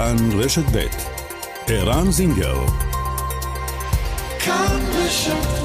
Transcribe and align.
כאן 0.00 0.16
רשת 0.32 0.64
ב' 0.76 0.86
ערן 1.66 2.10
זינגר 2.10 2.66
כאן 4.38 4.80
רשת 4.94 5.56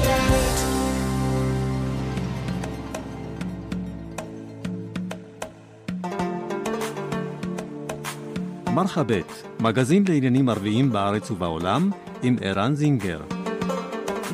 מרחבת, 8.74 9.32
מגזין 9.60 10.04
לעניינים 10.08 10.48
ערביים 10.48 10.92
בארץ 10.92 11.30
ובעולם, 11.30 11.90
עם 12.22 12.36
ערן 12.40 12.74
זינגר. 12.74 13.20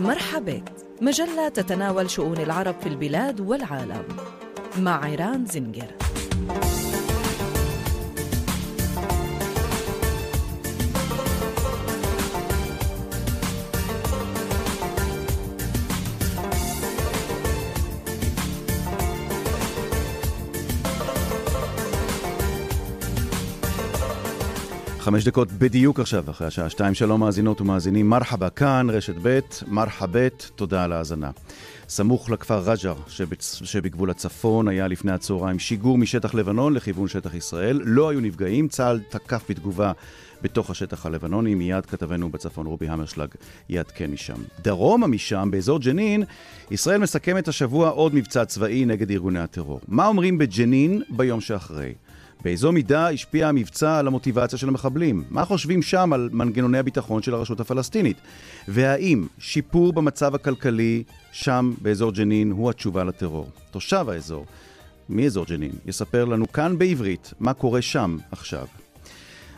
مرحبت 0.01 0.71
مجلة 1.01 1.49
تتناول 1.49 2.11
شؤون 2.11 2.39
العرب 2.39 2.75
في 2.81 2.89
البلاد 2.89 3.41
والعالم 3.41 4.05
مع 4.79 5.05
عيران 5.05 5.47
زنجر 5.47 6.02
חמש 25.14 25.24
דקות 25.24 25.52
בדיוק 25.52 26.00
עכשיו, 26.00 26.30
אחרי 26.30 26.48
השעה 26.48 26.70
שתיים. 26.70 26.94
שלום 26.94 27.20
מאזינות 27.20 27.62
ומאזינים, 27.62 28.10
מרחבה 28.10 28.50
כאן, 28.50 28.88
רשת 28.90 29.16
ב', 29.22 29.40
מרחבת, 29.68 30.52
תודה 30.56 30.84
על 30.84 30.92
ההאזנה. 30.92 31.32
סמוך 31.90 32.30
לכפר 32.30 32.60
רג'ר. 32.60 32.96
שבגבול 33.64 34.10
הצפון 34.10 34.68
היה 34.68 34.88
לפני 34.88 35.12
הצהריים 35.12 35.60
שיגור 35.60 35.98
משטח 35.98 36.34
לבנון 36.34 36.74
לכיוון 36.74 37.08
שטח 37.08 37.34
ישראל. 37.34 37.82
לא 37.84 38.10
היו 38.10 38.20
נפגעים, 38.20 38.68
צה"ל 38.68 39.00
תקף 39.10 39.44
בתגובה 39.50 39.92
בתוך 40.42 40.70
השטח 40.70 41.06
הלבנוני. 41.06 41.56
מיד 41.56 41.86
כתבנו 41.86 42.30
בצפון 42.30 42.66
רובי 42.66 42.88
המרשלג 42.88 43.30
יעדכן 43.70 44.12
משם. 44.12 44.38
דרומה 44.62 45.08
משם, 45.08 45.50
באזור 45.52 45.80
ג'נין, 45.80 46.24
ישראל 46.72 47.02
מסכמת 47.02 47.48
השבוע 47.48 47.90
עוד 47.90 48.16
מבצע 48.16 48.46
צבאי 48.46 48.86
נגד 48.86 49.12
ארגוני 49.12 49.40
הטרור. 49.40 49.80
מה 49.88 50.08
אומרים 50.08 50.38
בג'נין 50.38 51.02
ביום 51.10 51.42
שאחרי? 51.42 51.94
באיזו 52.44 52.72
מידה 52.72 53.10
השפיע 53.10 53.48
המבצע 53.48 53.98
על 53.98 54.08
המוטיבציה 54.08 54.60
של 54.60 54.68
המחבלים? 54.68 55.24
מה 55.30 55.46
חושבים 55.46 55.82
שם 55.82 56.14
על 56.14 56.30
מנגנוני 56.32 56.78
הביטחון 56.78 57.22
של 57.22 57.34
הרשות 57.34 57.60
הפלסטינית? 57.60 58.18
והאם 58.68 59.28
שיפור 59.40 59.94
במצב 59.94 60.36
הכלכלי 60.36 61.04
שם 61.32 61.74
באזור 61.82 62.12
ג'נין 62.12 62.52
הוא 62.52 62.70
התשובה 62.70 63.04
לטרור? 63.04 63.50
תושב 63.72 64.06
האזור, 64.10 64.46
מאזור 65.10 65.46
ג'נין, 65.46 65.72
יספר 65.86 66.26
לנו 66.26 66.52
כאן 66.52 66.78
בעברית 66.78 67.34
מה 67.40 67.54
קורה 67.54 67.82
שם 67.82 68.18
עכשיו. 68.32 68.83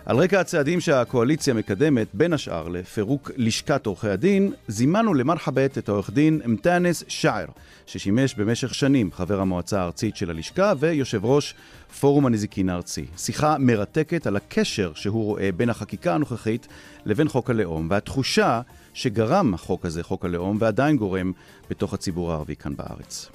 על 0.06 0.18
רקע 0.18 0.40
הצעדים 0.40 0.82
שהקואליציה 0.82 1.54
מקדמת, 1.54 2.08
בין 2.14 2.34
השאר 2.34 2.68
לפירוק 2.68 3.32
לשכת 3.38 3.86
עורכי 3.86 4.10
הדין, 4.10 4.54
זימנו 4.68 5.14
למרחבת 5.14 5.78
את 5.78 5.90
העורך 5.90 6.10
דין 6.10 6.42
אמתנס 6.46 7.04
שער, 7.08 7.46
ששימש 7.86 8.36
במשך 8.36 8.74
שנים 8.74 9.12
חבר 9.12 9.40
המועצה 9.42 9.82
הארצית 9.82 10.16
של 10.16 10.30
הלשכה 10.30 10.74
ויושב 10.80 11.26
ראש 11.26 11.56
פורום 12.00 12.26
הנזיקין 12.26 12.70
הארצי. 12.70 13.06
שיחה 13.18 13.58
מרתקת 13.60 14.28
על 14.28 14.36
הקשר 14.36 14.92
שהוא 14.96 15.24
רואה 15.26 15.50
בין 15.58 15.70
החקיקה 15.70 16.16
הנוכחית 16.16 16.68
לבין 17.06 17.28
חוק 17.28 17.50
הלאום, 17.50 17.88
והתחושה 17.90 18.62
שגרם 18.94 19.54
החוק 19.54 19.86
הזה, 19.86 20.04
חוק 20.04 20.26
הלאום, 20.26 20.58
ועדיין 20.60 20.98
גורם 20.98 21.32
בתוך 21.70 21.94
הציבור 21.94 22.32
הערבי 22.32 22.56
כאן 22.56 22.76
בארץ. 22.76 23.35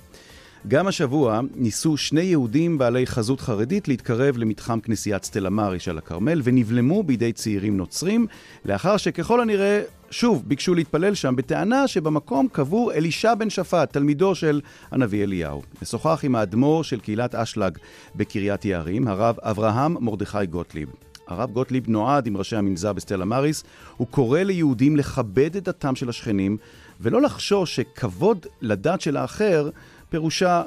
גם 0.69 0.87
השבוע 0.87 1.41
ניסו 1.55 1.97
שני 1.97 2.21
יהודים 2.21 2.79
בעלי 2.79 3.07
חזות 3.07 3.41
חרדית 3.41 3.89
להתקרב 3.89 4.37
למתחם 4.37 4.81
כנסיית 4.81 5.25
סטלה 5.25 5.51
מאריש 5.51 5.89
על 5.89 5.99
הכרמל 5.99 6.41
ונבלמו 6.45 7.03
בידי 7.03 7.33
צעירים 7.33 7.77
נוצרים 7.77 8.27
לאחר 8.65 8.97
שככל 8.97 9.41
הנראה 9.41 9.83
שוב 10.11 10.43
ביקשו 10.47 10.75
להתפלל 10.75 11.15
שם 11.15 11.37
בטענה 11.37 11.89
שבמקום 11.89 12.49
קבור 12.53 12.93
אלישע 12.93 13.35
בן 13.35 13.51
שפט, 13.51 13.93
תלמידו 13.93 14.35
של 14.35 14.61
הנביא 14.91 15.23
אליהו. 15.23 15.63
נשוחח 15.83 16.21
עם 16.25 16.35
האדמו"ר 16.35 16.83
של 16.83 17.01
קהילת 17.01 17.35
אשלג 17.35 17.79
בקריית 18.17 18.65
יערים, 18.65 19.09
הרב 19.09 19.37
אברהם 19.43 19.97
מרדכי 20.05 20.47
גוטליב. 20.47 20.89
הרב 21.29 21.51
גוטליב 21.51 21.85
נועד 21.89 22.27
עם 22.27 22.37
ראשי 22.37 22.57
המנזר 22.57 22.93
בסטלה 22.93 23.25
מאריס, 23.25 23.65
הוא 23.97 24.07
קורא 24.07 24.41
ליהודים 24.41 24.97
לכבד 24.97 25.57
את 25.57 25.65
דתם 25.65 25.97
של 25.97 26.09
השכנים 26.09 26.57
ולא 27.01 27.23
לחשוש 27.23 27.77
שכבוד 27.77 28.47
לדת 28.61 29.01
של 29.01 29.17
האחר 29.17 29.71
פירושה 30.11 30.63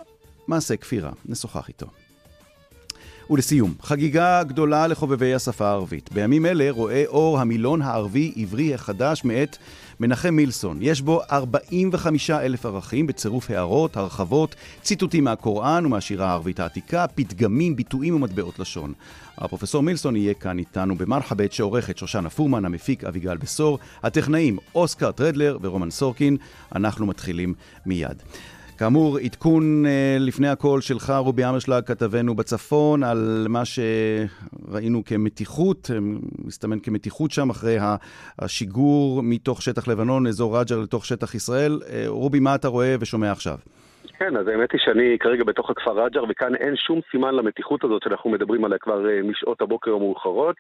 מעשה 0.47 0.77
כפירה. 0.77 1.11
נשוחח 1.25 1.67
איתו. 1.67 1.87
ולסיום, 3.29 3.73
חגיגה 3.81 4.43
גדולה 4.43 4.87
לחובבי 4.87 5.33
השפה 5.33 5.67
הערבית. 5.67 6.13
בימים 6.13 6.45
אלה 6.45 6.71
רואה 6.71 7.03
אור 7.07 7.39
המילון 7.39 7.81
הערבי-עברי 7.81 8.73
החדש 8.73 9.23
מאת 9.25 9.57
מנחם 9.99 10.33
מילסון. 10.33 10.77
יש 10.81 11.01
בו 11.01 11.21
45 11.31 12.29
אלף 12.29 12.65
ערכים 12.65 13.07
בצירוף 13.07 13.51
הערות, 13.51 13.97
הרחבות, 13.97 14.55
ציטוטים 14.81 15.23
מהקוראן 15.23 15.85
ומהשירה 15.85 16.29
הערבית 16.29 16.59
העתיקה, 16.59 17.05
פתגמים, 17.15 17.75
ביטויים 17.75 18.15
ומטבעות 18.15 18.59
לשון. 18.59 18.93
הפרופסור 19.37 19.83
מילסון 19.83 20.15
יהיה 20.15 20.33
כאן 20.33 20.59
איתנו 20.59 20.95
במרחבת 20.95 21.53
שעורכת 21.53 21.97
שושנה 21.97 22.29
פורמן, 22.29 22.65
המפיק 22.65 23.03
אביגל 23.03 23.37
בשור, 23.37 23.79
הטכנאים 24.03 24.57
אוסקר 24.75 25.11
טרדלר 25.11 25.57
ורומן 25.61 25.91
סורקין. 25.91 26.37
אנחנו 26.75 27.05
מתחילים 27.05 27.53
מיד. 27.85 28.23
כאמור, 28.83 29.17
עדכון 29.17 29.85
אה, 29.85 30.17
לפני 30.19 30.47
הכל 30.47 30.81
שלך, 30.81 31.13
רובי 31.17 31.45
אמרשלג, 31.45 31.83
כתבנו 31.85 32.35
בצפון, 32.35 33.03
על 33.03 33.45
מה 33.49 33.61
שראינו 33.65 35.03
כמתיחות, 35.05 35.91
אה, 35.93 35.99
מסתמן 36.45 36.79
כמתיחות 36.79 37.31
שם, 37.31 37.49
אחרי 37.49 37.77
השיגור 38.39 39.23
מתוך 39.23 39.61
שטח 39.61 39.87
לבנון, 39.87 40.27
אזור 40.27 40.59
רג'ר 40.59 40.79
לתוך 40.79 41.05
שטח 41.05 41.35
ישראל. 41.35 41.79
אה, 41.89 42.03
רובי, 42.07 42.39
מה 42.39 42.55
אתה 42.55 42.67
רואה 42.67 42.95
ושומע 42.99 43.31
עכשיו? 43.31 43.57
כן, 44.19 44.37
אז 44.37 44.47
האמת 44.47 44.71
היא 44.71 44.81
שאני 44.85 45.17
כרגע 45.19 45.43
בתוך 45.43 45.69
הכפר 45.69 46.03
רג'ר, 46.03 46.23
וכאן 46.29 46.55
אין 46.55 46.75
שום 46.75 46.99
סימן 47.11 47.35
למתיחות 47.35 47.83
הזאת 47.83 48.03
שאנחנו 48.03 48.29
מדברים 48.29 48.65
עליה 48.65 48.77
כבר 48.77 49.01
משעות 49.23 49.61
הבוקר 49.61 49.91
המאוחרות. 49.91 50.55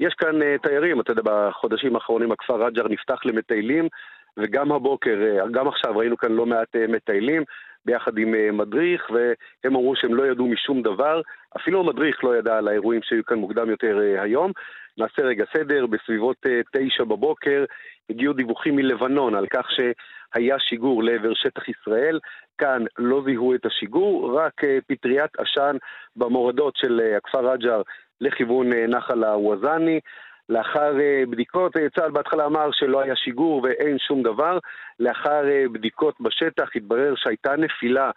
יש 0.00 0.14
כאן 0.14 0.56
תיירים, 0.62 1.00
אתה 1.00 1.12
יודע, 1.12 1.22
בחודשים 1.24 1.94
האחרונים 1.94 2.32
הכפר 2.32 2.64
רג'ר 2.64 2.88
נפתח 2.88 3.20
למטיילים. 3.24 3.88
וגם 4.36 4.72
הבוקר, 4.72 5.18
גם 5.50 5.68
עכשיו 5.68 5.96
ראינו 5.96 6.16
כאן 6.16 6.32
לא 6.32 6.46
מעט 6.46 6.76
מטיילים. 6.88 7.44
ביחד 7.88 8.18
עם 8.18 8.34
אה, 8.34 8.52
מדריך, 8.52 9.10
והם 9.10 9.76
אמרו 9.76 9.96
שהם 9.96 10.14
לא 10.14 10.26
ידעו 10.26 10.46
משום 10.46 10.82
דבר. 10.82 11.20
אפילו 11.56 11.80
המדריך 11.80 12.24
לא 12.24 12.36
ידע 12.36 12.58
על 12.58 12.68
האירועים 12.68 13.00
שהיו 13.02 13.24
כאן 13.24 13.38
מוקדם 13.38 13.70
יותר 13.70 14.00
אה, 14.00 14.22
היום. 14.22 14.52
נעשה 14.98 15.22
רגע 15.22 15.44
סדר, 15.56 15.86
בסביבות 15.86 16.36
אה, 16.46 16.60
תשע 16.72 17.04
בבוקר 17.04 17.64
הגיעו 18.10 18.32
דיווחים 18.32 18.76
מלבנון 18.76 19.34
על 19.34 19.46
כך 19.46 19.66
שהיה 19.70 20.58
שיגור 20.58 21.02
לעבר 21.02 21.34
שטח 21.34 21.62
ישראל. 21.68 22.18
כאן 22.58 22.84
לא 22.98 23.22
זיהו 23.24 23.54
את 23.54 23.66
השיגור, 23.66 24.40
רק 24.40 24.60
פטריית 24.86 25.30
עשן 25.38 25.76
במורדות 26.16 26.76
של 26.76 27.00
הכפר 27.16 27.52
רג'ר 27.52 27.82
לכיוון 28.20 28.72
נחל 28.72 29.24
הווזאני. 29.24 30.00
לאחר 30.48 31.00
אה, 31.00 31.22
בדיקות, 31.30 31.76
אה, 31.76 31.90
צה"ל 31.96 32.10
בהתחלה 32.10 32.46
אמר 32.46 32.68
שלא 32.72 33.00
היה 33.00 33.16
שיגור 33.16 33.60
ואין 33.64 33.98
שום 33.98 34.22
דבר. 34.22 34.58
לאחר 35.00 35.48
אה, 35.48 35.64
בדיקות 35.72 36.14
בשטח 36.20 36.68
התברר 36.74 37.14
שהייתה 37.16 37.56
נפילה 37.56 38.10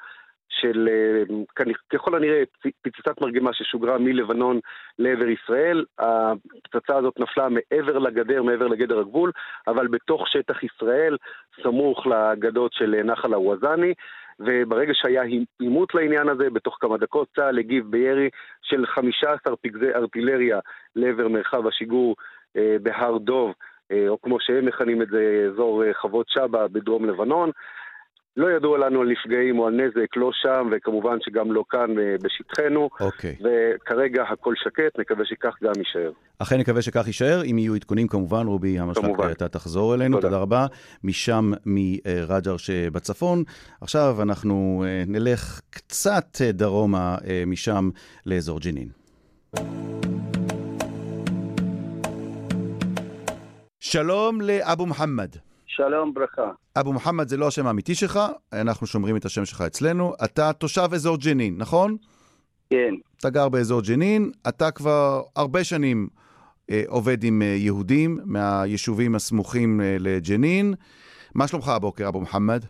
של 0.50 0.90
ככל 1.90 2.16
הנראה 2.16 2.44
פצצת 2.82 3.22
מרגמה 3.22 3.54
ששוגרה 3.54 3.98
מלבנון 3.98 4.60
לעבר 5.00 5.28
ישראל. 5.28 5.86
הפצצה 6.00 6.98
הזאת 6.98 7.20
נפלה 7.20 7.48
מעבר 7.50 7.98
לגדר, 7.98 8.44
מעבר 8.44 8.68
לגדר 8.68 9.00
הגבול, 9.00 9.32
אבל 9.68 9.88
בתוך 9.88 10.28
שטח 10.28 10.64
ישראל, 10.64 11.18
סמוך 11.64 12.08
לגדות 12.08 12.74
של 12.74 13.02
נחל 13.04 13.34
הווזאני. 13.34 13.94
וברגע 14.46 14.94
שהיה 14.96 15.24
עימות 15.60 15.96
לעניין 15.96 16.30
הזה, 16.30 16.50
בתוך 16.50 16.78
כמה 16.82 16.98
דקות 16.98 17.28
צה"ל 17.36 17.60
הגיב 17.60 17.92
בירי 17.92 18.30
של 18.62 18.86
15 18.86 19.56
פגזי 19.56 19.94
ארטילריה 19.96 20.60
לעבר 20.96 21.28
מרחב 21.28 21.68
השיגור 21.68 22.16
אה, 22.58 22.76
בהר 22.82 23.18
דוב, 23.18 23.54
אה, 23.92 24.08
או 24.08 24.22
כמו 24.22 24.38
שהם 24.40 24.66
מכנים 24.66 25.02
את 25.02 25.08
זה, 25.08 25.48
אזור 25.54 25.84
אה, 25.84 25.94
חוות 25.94 26.30
שבא 26.30 26.68
בדרום 26.68 27.06
לבנון. 27.06 27.52
לא 28.38 28.48
ידוע 28.52 28.78
לנו 28.78 29.02
על 29.02 29.08
נפגעים 29.08 29.60
או 29.60 29.68
על 29.68 29.74
נזק, 29.74 30.18
לא 30.18 30.30
שם, 30.34 30.70
וכמובן 30.72 31.18
שגם 31.22 31.52
לא 31.52 31.64
כאן 31.70 32.00
אה, 32.00 32.16
בשטחנו. 32.24 32.90
אוקיי. 33.00 33.36
Okay. 33.40 33.44
וכרגע 33.44 34.24
הכל 34.24 34.54
שקט, 34.58 35.00
נקווה 35.00 35.26
שכך 35.26 35.56
גם 35.64 35.72
יישאר. 35.78 36.12
אכן 36.40 36.58
נקווה 36.58 36.82
שכך 36.82 37.08
יישאר. 37.08 37.42
אם 37.46 37.58
יהיו 37.58 37.76
עדכונים, 37.76 38.08
כמובן, 38.08 38.48
רובי 38.48 38.80
המשלק, 38.80 39.20
אתה 39.32 39.48
תחזור 39.48 39.96
אלינו. 39.96 40.18
תודה. 40.18 40.28
תודה 40.28 40.42
רבה. 40.42 40.66
משם 41.04 41.52
מרג'ר 41.66 42.58
שבצפון. 42.58 43.44
עכשיו 43.82 44.22
אנחנו 44.22 44.84
אה, 44.88 45.04
נלך 45.08 45.62
קצת 45.70 46.26
אה, 46.42 46.52
דרומה 46.52 47.18
משם 47.48 47.90
לאזור 48.26 48.60
ג'נין. 48.60 48.88
שלום 53.80 54.42
לאבו 54.42 54.86
מוחמד. 54.86 55.51
שלום, 55.76 56.14
ברכה. 56.14 56.52
אבו 56.80 56.94
מוחמד 56.94 57.28
זה 57.28 57.38
לא 57.38 57.48
השם 57.48 57.68
האמיתי 57.68 57.96
שלך, 57.96 58.20
אנחנו 58.54 58.88
שומרים 58.88 59.16
את 59.16 59.26
השם 59.26 59.46
שלך 59.46 59.62
אצלנו. 59.62 60.14
אתה 60.24 60.54
תושב 60.54 60.90
אזור 60.94 61.18
ג'נין, 61.18 61.56
נכון? 61.58 61.98
כן. 62.70 62.94
אתה 63.18 63.30
גר 63.30 63.50
באזור 63.50 63.82
ג'נין, 63.82 64.32
אתה 64.50 64.72
כבר 64.72 65.22
הרבה 65.36 65.64
שנים 65.64 66.08
אה, 66.72 66.84
עובד 66.88 67.24
עם 67.24 67.42
אה, 67.42 67.48
יהודים 67.48 68.20
מהיישובים 68.26 69.16
הסמוכים 69.16 69.82
אה, 69.82 69.98
לג'נין. 70.00 70.74
מה 71.36 71.48
שלומך 71.48 71.68
הבוקר, 71.68 72.08
אבו 72.08 72.20
מוחמד? 72.20 72.62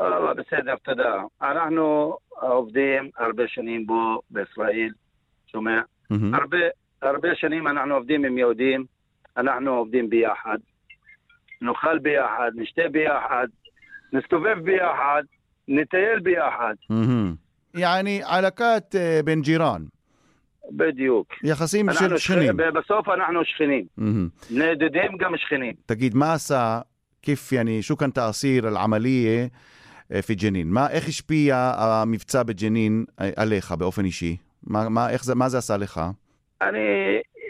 אה, 0.00 0.34
בסדר, 0.34 0.74
תודה. 0.84 1.22
אנחנו 1.42 2.16
עובדים 2.30 3.10
הרבה 3.16 3.42
שנים 3.46 3.86
פה 3.86 4.20
בישראל, 4.30 4.90
שומע? 5.46 5.80
מהמם. 6.10 6.34
הרבה, 6.34 6.58
הרבה 7.02 7.28
שנים 7.34 7.68
אנחנו 7.68 7.94
עובדים 7.94 8.24
עם 8.24 8.38
יהודים, 8.38 8.84
אנחנו 9.36 9.70
עובדים 9.70 10.10
ביחד, 10.10 10.58
נאכל 11.62 11.98
ביחד, 11.98 12.50
נשתה 12.54 12.82
ביחד, 12.92 13.46
נסתובב 14.12 14.58
ביחד, 14.64 15.22
נטייל 15.68 16.18
ביחד. 16.22 16.74
יעני 17.74 18.20
עלקת 18.24 18.94
אה, 18.94 19.20
בן 19.24 19.40
ג'ירן. 19.40 19.82
בדיוק. 20.70 21.34
יחסים 21.44 21.86
של 21.92 22.16
שכנים. 22.16 22.56
בסוף 22.56 23.08
אנחנו 23.08 23.44
שכנים. 23.44 23.84
נדדים 24.50 25.16
גם 25.18 25.36
שכנים. 25.36 25.74
תגיד, 25.86 26.14
מה 26.14 26.32
עשה, 26.32 26.80
כיף 27.22 27.52
יעני, 27.52 27.82
שוכן 27.82 28.10
תעשיר 28.10 28.68
אל-עמליה 28.68 29.46
אה, 30.12 30.22
פי 30.22 30.34
ג'נין? 30.34 30.72
איך 30.90 31.08
השפיע 31.08 31.72
המבצע 31.76 32.42
בג'נין 32.42 33.04
אה, 33.20 33.30
עליך 33.36 33.72
באופן 33.72 34.04
אישי? 34.04 34.36
מה 35.34 35.48
זה 35.48 35.58
עשה 35.58 35.76
לך? 35.76 36.00
אני 36.62 36.78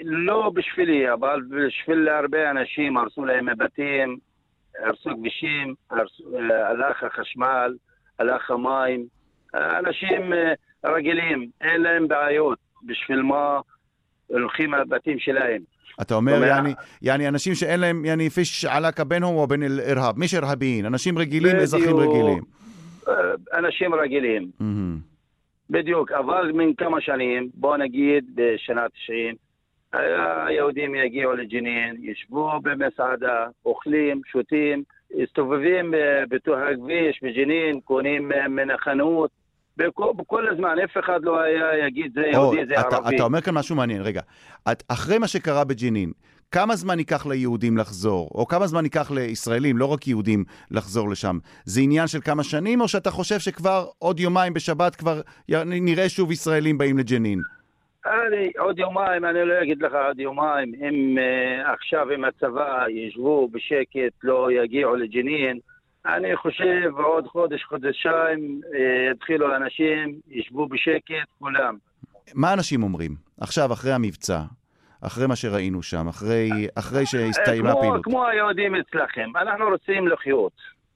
לא 0.02 0.50
בשבילי, 0.54 1.12
אבל 1.12 1.40
בשביל 1.50 2.08
הרבה 2.08 2.50
אנשים, 2.50 2.96
הרסו 2.96 3.24
להם 3.24 3.46
בתים, 3.58 4.18
הרסו 4.78 5.10
כבישים, 5.16 5.74
אה, 5.92 6.68
הלך 6.68 7.02
החשמל, 7.02 7.74
הלך 8.18 8.50
המים. 8.50 9.06
אנשים 9.54 10.32
אה, 10.32 10.52
רגילים, 10.84 11.48
אין 11.60 11.82
להם 11.82 12.08
בעיות. 12.08 12.58
בשביל 12.86 13.22
מה 13.22 13.60
הולכים 14.26 14.70
מהבתים 14.70 15.18
שלהם? 15.18 15.62
אתה 16.02 16.14
אומר? 16.14 16.44
יעני, 16.44 16.74
יעני 17.02 17.28
אנשים 17.28 17.54
שאין 17.54 17.80
להם, 17.80 18.04
יעני 18.04 18.30
פיש 18.30 18.64
עלקה 18.64 19.04
בינهم 19.04 19.36
ובין 19.36 19.62
אל-אירהאב, 19.62 20.18
מש 20.18 20.34
אירהביין, 20.34 20.86
אנשים 20.86 21.18
רגילים. 21.18 21.56
אזרחים 21.56 21.96
רגילים. 21.96 22.42
אה, 23.08 23.14
אנשים 23.58 23.94
רגילים. 23.94 24.50
בדיוק. 25.70 26.12
אבל 26.12 26.52
מן 26.54 26.74
כמה 26.74 27.00
שנים, 27.00 27.48
בוא 27.54 27.76
נגיד 27.76 28.24
בשנה 28.34 28.88
90, 28.88 29.34
היהודים 30.46 30.94
יגיעו 30.94 31.32
לג'נין, 31.32 31.96
ישבו 32.00 32.50
במסעדה, 32.62 33.46
אוכלים, 33.64 34.20
שותים, 34.32 34.82
מסתובבים 35.14 35.94
אה, 35.94 36.26
בתוך 36.28 36.54
הכביש 36.72 37.20
בג'נין, 37.22 37.80
קונים 37.80 38.32
אה, 38.32 38.48
מן 38.48 38.70
החנות. 38.70 39.30
בכל, 39.76 40.12
בכל 40.16 40.48
הזמן, 40.48 40.76
אף 40.84 41.04
אחד 41.04 41.20
לא 41.22 41.40
היה 41.40 41.86
יגיד 41.86 42.12
זה 42.14 42.20
או, 42.20 42.26
יהודי, 42.26 42.66
זה 42.66 42.80
אתה, 42.80 42.96
ערבי. 42.96 43.16
אתה 43.16 43.24
אומר 43.24 43.40
כאן 43.40 43.54
משהו 43.54 43.76
מעניין, 43.76 44.02
רגע. 44.02 44.20
את, 44.72 44.82
אחרי 44.88 45.18
מה 45.18 45.28
שקרה 45.28 45.64
בג'נין, 45.64 46.12
כמה 46.50 46.76
זמן 46.76 46.98
ייקח 46.98 47.26
ליהודים 47.26 47.76
לחזור? 47.76 48.30
או 48.34 48.46
כמה 48.46 48.66
זמן 48.66 48.84
ייקח 48.84 49.10
לישראלים, 49.10 49.78
לא 49.78 49.86
רק 49.86 50.08
יהודים, 50.08 50.44
לחזור 50.70 51.10
לשם? 51.10 51.38
זה 51.64 51.80
עניין 51.80 52.06
של 52.06 52.20
כמה 52.20 52.42
שנים, 52.42 52.80
או 52.80 52.88
שאתה 52.88 53.10
חושב 53.10 53.38
שכבר 53.38 53.86
עוד 53.98 54.20
יומיים 54.20 54.54
בשבת 54.54 54.96
כבר 54.96 55.20
נראה 55.66 56.08
שוב 56.08 56.32
ישראלים 56.32 56.78
באים 56.78 56.98
לג'נין? 56.98 57.40
אני, 58.06 58.50
עוד 58.58 58.78
יומיים, 58.78 59.24
אני 59.24 59.44
לא 59.44 59.62
אגיד 59.62 59.82
לך 59.82 59.92
עוד 60.06 60.20
יומיים, 60.20 60.72
אם 60.74 61.18
uh, 61.18 61.68
עכשיו 61.70 62.10
עם 62.10 62.24
הצבא 62.24 62.84
ישבו 62.88 63.48
בשקט, 63.48 64.12
לא 64.22 64.48
יגיעו 64.52 64.96
לג'נין, 64.96 65.58
אני 66.06 66.36
חושב 66.36 66.90
עוד 66.96 67.26
חודש, 67.26 67.64
חודשיים, 67.64 68.60
uh, 68.64 69.12
יתחילו 69.12 69.56
אנשים, 69.56 70.20
ישבו 70.30 70.68
בשקט, 70.68 71.28
כולם. 71.38 71.76
מה 72.34 72.52
אנשים 72.52 72.82
אומרים? 72.82 73.14
עכשיו, 73.40 73.72
אחרי 73.72 73.92
המבצע, 73.92 74.40
אחרי 75.00 75.26
מה 75.26 75.36
שראינו 75.36 75.82
שם, 75.82 76.08
אחרי, 76.08 76.50
אחרי 76.74 77.06
שהסתיימה 77.06 77.68
אה, 77.68 77.74
כמו, 77.74 77.78
הפעילות. 77.78 78.04
כמו 78.04 78.26
היהודים 78.26 78.74
אצלכם, 78.74 79.36
אנחנו 79.36 79.64
רוצים 79.64 80.08
לחיות, 80.08 80.52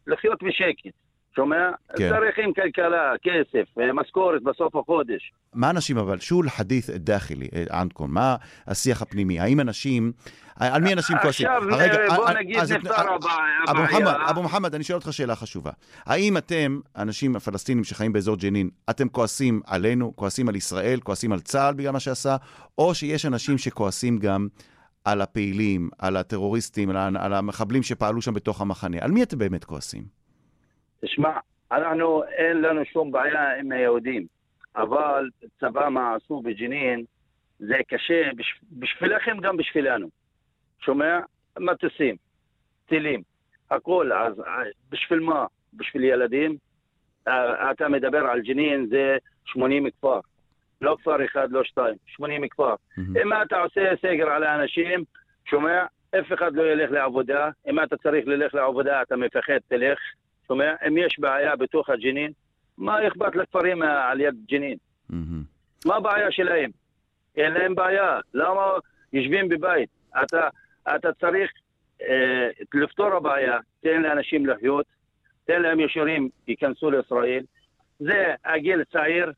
לחיות 0.07 0.43
בשקט, 0.43 0.95
שומע? 1.37 1.71
כן. 1.97 2.11
צריכים 2.11 2.55
כלכלה, 2.55 3.13
כסף, 3.23 3.79
אה, 3.79 3.93
משכורת 3.93 4.43
בסוף 4.43 4.77
החודש. 4.77 5.33
מה 5.55 5.71
אנשים 5.71 5.99
אבל, 5.99 6.19
שו 6.19 6.43
אל-חדית' 6.43 6.91
דאחילי, 6.91 7.49
ענדכם, 7.73 8.05
מה 8.09 8.37
השיח 8.67 9.03
הפנימי? 9.03 9.41
האם 9.41 9.61
אנשים, 9.61 10.13
על 10.57 10.83
מי 10.83 10.93
אנשים 10.93 11.17
כועסים? 11.23 11.47
עכשיו, 11.47 11.69
בוא 12.17 12.29
אה, 12.29 12.35
נגיד 12.35 12.57
נפתר 12.57 12.91
אה, 12.91 13.15
הבעיה. 13.15 13.71
אבו 13.71 13.81
מוחמד, 13.81 14.15
אבו 14.31 14.43
מוחמד, 14.43 14.75
אני 14.75 14.85
שואל 14.85 14.99
אותך 14.99 15.13
שאלה 15.13 15.37
חשובה. 15.37 15.71
האם 16.07 16.37
אתם, 16.37 16.81
האנשים 16.95 17.37
הפלסטינים 17.37 17.85
שחיים 17.85 18.13
באזור 18.13 18.37
ג'נין, 18.37 18.71
אתם 18.91 19.09
כועסים 19.09 19.61
עלינו, 19.67 20.17
כועסים 20.17 20.49
על 20.49 20.57
ישראל, 20.57 21.01
כועסים 21.01 21.33
על 21.33 21.41
צה"ל 21.41 21.75
בגלל 21.75 21.93
מה 21.93 22.01
שעשה, 22.01 22.37
או 22.79 22.95
שיש 22.95 23.27
אנשים 23.27 23.59
שכועסים 23.59 24.19
גם 24.19 24.49
על 25.05 25.21
הפעילים, 25.21 25.91
על 25.99 26.17
הטרוריסטים, 26.17 26.91
על 26.91 27.33
המחבלים 27.33 27.83
שפעלו 27.83 28.23
שם 28.23 28.35
בתוך 28.35 28.61
המחנה? 28.61 28.97
על 29.01 29.11
מי 29.11 29.23
אתם 29.23 29.39
באמת 29.39 29.65
כועסים? 29.65 30.20
תשמע, 31.05 31.39
אנחנו, 31.73 32.25
אין 32.25 32.61
לנו 32.61 32.85
שום 32.85 33.13
בעיה 33.13 33.59
עם 33.59 33.73
היהודים, 33.73 34.27
אבל 34.77 35.29
צבא 35.61 35.89
מה 35.89 36.15
עשו 36.15 36.41
בג'נין, 36.41 37.05
זה 37.59 37.77
קשה 37.89 38.31
בש, 38.37 38.61
בשבילכם 38.73 39.37
גם 39.43 39.57
בשבילנו. 39.57 40.09
שומע? 40.81 41.21
מטוסים, 41.59 42.17
טילים, 42.87 43.23
הכל. 43.71 44.13
אז 44.13 44.43
בשביל 44.91 45.21
מה? 45.21 45.47
בשביל 45.75 46.05
ילדים? 46.05 46.57
אה, 47.29 47.71
אתה 47.71 47.89
מדבר 47.89 48.19
על 48.19 48.41
ג'נין, 48.41 48.87
זה 48.87 49.17
80 49.45 49.91
כפר. 49.91 50.21
לא 50.81 50.97
כפר 51.01 51.25
אחד, 51.25 51.53
לא 51.53 51.65
שתיים, 51.65 51.95
80 52.07 52.49
כפר. 52.49 52.75
אם 53.23 53.33
אתה 53.43 53.61
עושה 53.61 53.93
סגר 54.03 54.31
על 54.31 54.45
האנשים, 54.45 55.05
שומע? 55.45 55.85
אף 56.19 56.33
אחד 56.33 56.55
לא 56.55 56.63
ילך 56.63 56.91
לעבודה. 56.91 57.51
אם 57.69 57.83
אתה 57.83 57.97
צריך 57.97 58.27
ללך 58.27 58.55
לעבודה, 58.55 59.03
אתה 59.03 59.17
מפחד, 59.17 59.59
תלך. 59.69 59.99
שומע? 60.51 60.75
אם 60.89 60.97
יש 60.97 61.19
בעיה 61.19 61.57
בתוך 61.57 61.91
הג'נין, 61.91 62.33
מה 62.79 63.09
אכפת 63.09 63.37
לכפרים 63.37 63.83
אה, 63.83 64.11
על 64.11 64.21
יד 64.21 64.35
ג'נין? 64.51 64.77
מה 65.87 65.97
הבעיה 65.97 66.31
שלהם? 66.31 66.71
אין 67.37 67.53
להם 67.53 67.75
בעיה. 67.75 68.21
למה 68.35 68.63
יושבים 69.13 69.49
בבית? 69.49 69.89
אתה, 70.25 70.49
אתה 70.97 71.13
צריך 71.13 71.51
אה, 72.03 72.49
לפתור 72.75 73.07
הבעיה, 73.07 73.59
תן 73.81 74.03
לאנשים 74.03 74.47
לחיות, 74.47 74.87
תן 75.45 75.63
להם 75.63 75.81
ישורים 75.81 76.29
ייכנסו 76.49 76.91
לישראל. 76.91 77.45
זה 77.99 78.35
הגיל 78.45 78.85
צעיר, 78.93 79.33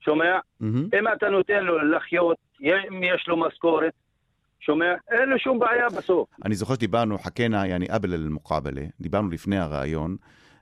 שומע? 0.00 0.38
מהמם. 0.60 0.88
אם 0.98 1.08
אתה 1.12 1.28
נותן 1.28 1.64
לו 1.64 1.78
לחיות, 1.78 2.36
אם 2.60 3.02
יש 3.02 3.24
לו 3.28 3.36
משכורת, 3.36 3.92
שומע? 4.60 4.94
אין 5.10 5.28
לו 5.28 5.38
שום 5.38 5.58
בעיה 5.58 5.88
בסוף. 5.88 6.28
אני 6.44 6.54
זוכר 6.54 6.74
שדיברנו, 6.74 7.18
חכינה, 7.18 7.66
יעני 7.66 7.86
אבל 7.90 8.12
אל-מוקאבלה, 8.14 8.82
דיברנו 9.00 9.30
לפני 9.30 9.58
הרעיון, 9.58 10.16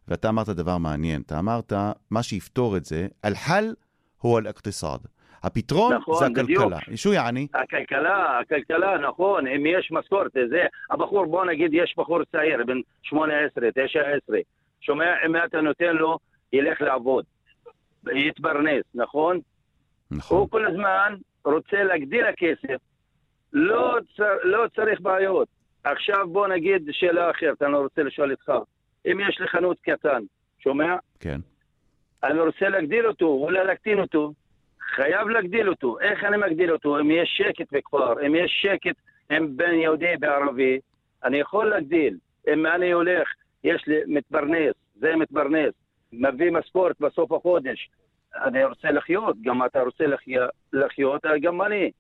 ואתה 0.09 0.29
אמרת 0.29 0.49
דבר 0.49 0.79
מעניין. 0.79 1.23
אתה 1.27 1.39
אמרת, 1.39 1.73
מה 2.11 2.23
שיפתור 2.23 2.77
את 2.77 2.85
זה, 2.85 3.07
אל-חל 3.25 3.75
הוא 4.19 4.39
אל-אקתסאד. 4.39 5.01
הפתרון 5.43 5.95
נכון, 5.95 6.35
זה 6.35 6.43
בדיוק. 6.43 6.73
הכלכלה. 6.73 6.97
שו 6.97 7.13
יעני? 7.13 7.47
הכלכלה, 7.55 8.39
הכלכלה, 8.39 8.99
נכון, 8.99 9.47
אם 9.47 9.67
יש 9.67 9.93
משכורת, 9.93 10.33
זה, 10.33 10.67
הבחור, 10.91 11.27
בוא 11.27 11.45
נגיד, 11.45 11.71
יש 11.75 11.95
בחור 11.99 12.25
צעיר, 12.25 12.65
בן 12.67 12.81
18, 13.03 13.69
19, 13.71 14.39
שומע, 14.81 15.05
אם 15.27 15.37
אתה 15.37 15.61
נותן 15.61 15.97
לו, 15.97 16.19
ילך 16.53 16.81
לעבוד, 16.81 17.25
יתפרנס, 18.13 18.85
נכון? 18.95 19.41
נכון. 20.11 20.39
הוא 20.39 20.51
כל 20.51 20.67
הזמן 20.67 21.15
רוצה 21.45 21.83
להגדיל 21.83 22.25
הכסף, 22.25 22.81
לא, 23.53 23.97
צר, 24.17 24.35
לא 24.43 24.65
צריך 24.77 25.01
בעיות. 25.01 25.49
עכשיו 25.85 26.29
בוא 26.29 26.47
נגיד 26.47 26.89
שאלה 26.91 27.31
אחרת, 27.31 27.63
אני 27.63 27.75
רוצה 27.75 28.03
לשאול 28.03 28.31
אותך. 28.31 28.53
אם 29.07 29.21
יש 29.21 29.41
לי 29.41 29.49
חנות 29.49 29.81
קטן, 29.81 30.23
שומע? 30.59 30.97
כן. 31.21 31.41
אני 32.25 32.41
רוצה 32.41 32.69
להגדיל 32.69 33.07
אותו, 33.07 33.27
אולי 33.27 33.65
להקטין 33.65 34.01
אותו. 34.01 34.33
חייב 34.95 35.29
להגדיל 35.29 35.69
אותו. 35.69 36.01
איך 36.01 36.25
אני 36.25 36.37
מגדיל 36.37 36.73
אותו? 36.73 37.01
אם 37.01 37.11
יש 37.11 37.29
שקט 37.39 37.73
בכפר, 37.73 38.27
אם 38.27 38.35
יש 38.35 38.59
שקט 38.63 38.97
עם 39.31 39.57
בין 39.57 39.75
יהודי 39.75 40.15
וערבי, 40.21 40.79
אני 41.25 41.41
יכול 41.41 41.71
להגדיל. 41.71 42.17
אם 42.49 42.67
אני 42.67 42.93
הולך, 42.93 43.29
יש 43.65 43.87
לי 43.87 43.97
מתפרנס, 44.07 44.75
זה 44.95 45.17
מתפרנס, 45.17 45.75
מביא 46.13 46.51
משכורת 46.51 47.01
בסוף 47.01 47.33
החודש. 47.33 47.91
אני 48.37 48.65
רוצה 48.65 48.91
לחיות, 48.91 49.37
גם 49.43 49.65
אתה 49.65 49.81
רוצה 49.81 50.07
לחיות, 50.07 50.51
לחיות 50.73 51.23
גם 51.43 51.63
אני. 51.63 51.91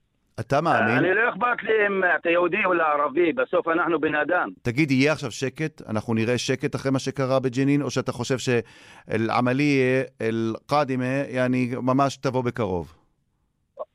אתה 0.40 0.60
מאמין? 0.60 0.96
אני 0.96 1.14
לא 1.14 1.28
אכפת 1.28 1.62
לי 1.62 1.86
אם 1.86 2.02
אתה 2.20 2.30
יהודי 2.30 2.64
או 2.64 2.72
ערבי, 2.72 3.32
בסוף 3.32 3.68
אנחנו 3.68 4.00
בן 4.00 4.14
אדם. 4.14 4.48
תגיד, 4.62 4.90
יהיה 4.90 5.12
עכשיו 5.12 5.30
שקט? 5.30 5.82
אנחנו 5.88 6.14
נראה 6.14 6.38
שקט 6.38 6.74
אחרי 6.74 6.92
מה 6.92 6.98
שקרה 6.98 7.40
בג'נין, 7.40 7.82
או 7.82 7.90
שאתה 7.90 8.12
חושב 8.12 8.38
שאל-עמליה, 8.38 10.02
אל-קאדימה, 10.20 11.04
יעני, 11.28 11.70
ממש 11.82 12.16
תבוא 12.16 12.44
בקרוב? 12.44 12.94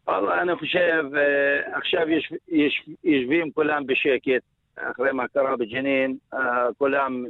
וואלה, 0.08 0.42
אני 0.42 0.56
חושב, 0.56 1.04
אה, 1.16 1.78
עכשיו 1.78 2.10
יש, 2.10 2.34
יש, 2.48 2.90
יושבים 3.04 3.52
כולם 3.52 3.86
בשקט, 3.88 4.42
אחרי 4.76 5.12
מה 5.12 5.28
קרה 5.28 5.58
בג'נין, 5.58 6.18
אה, 6.34 6.40
כולם, 6.78 7.26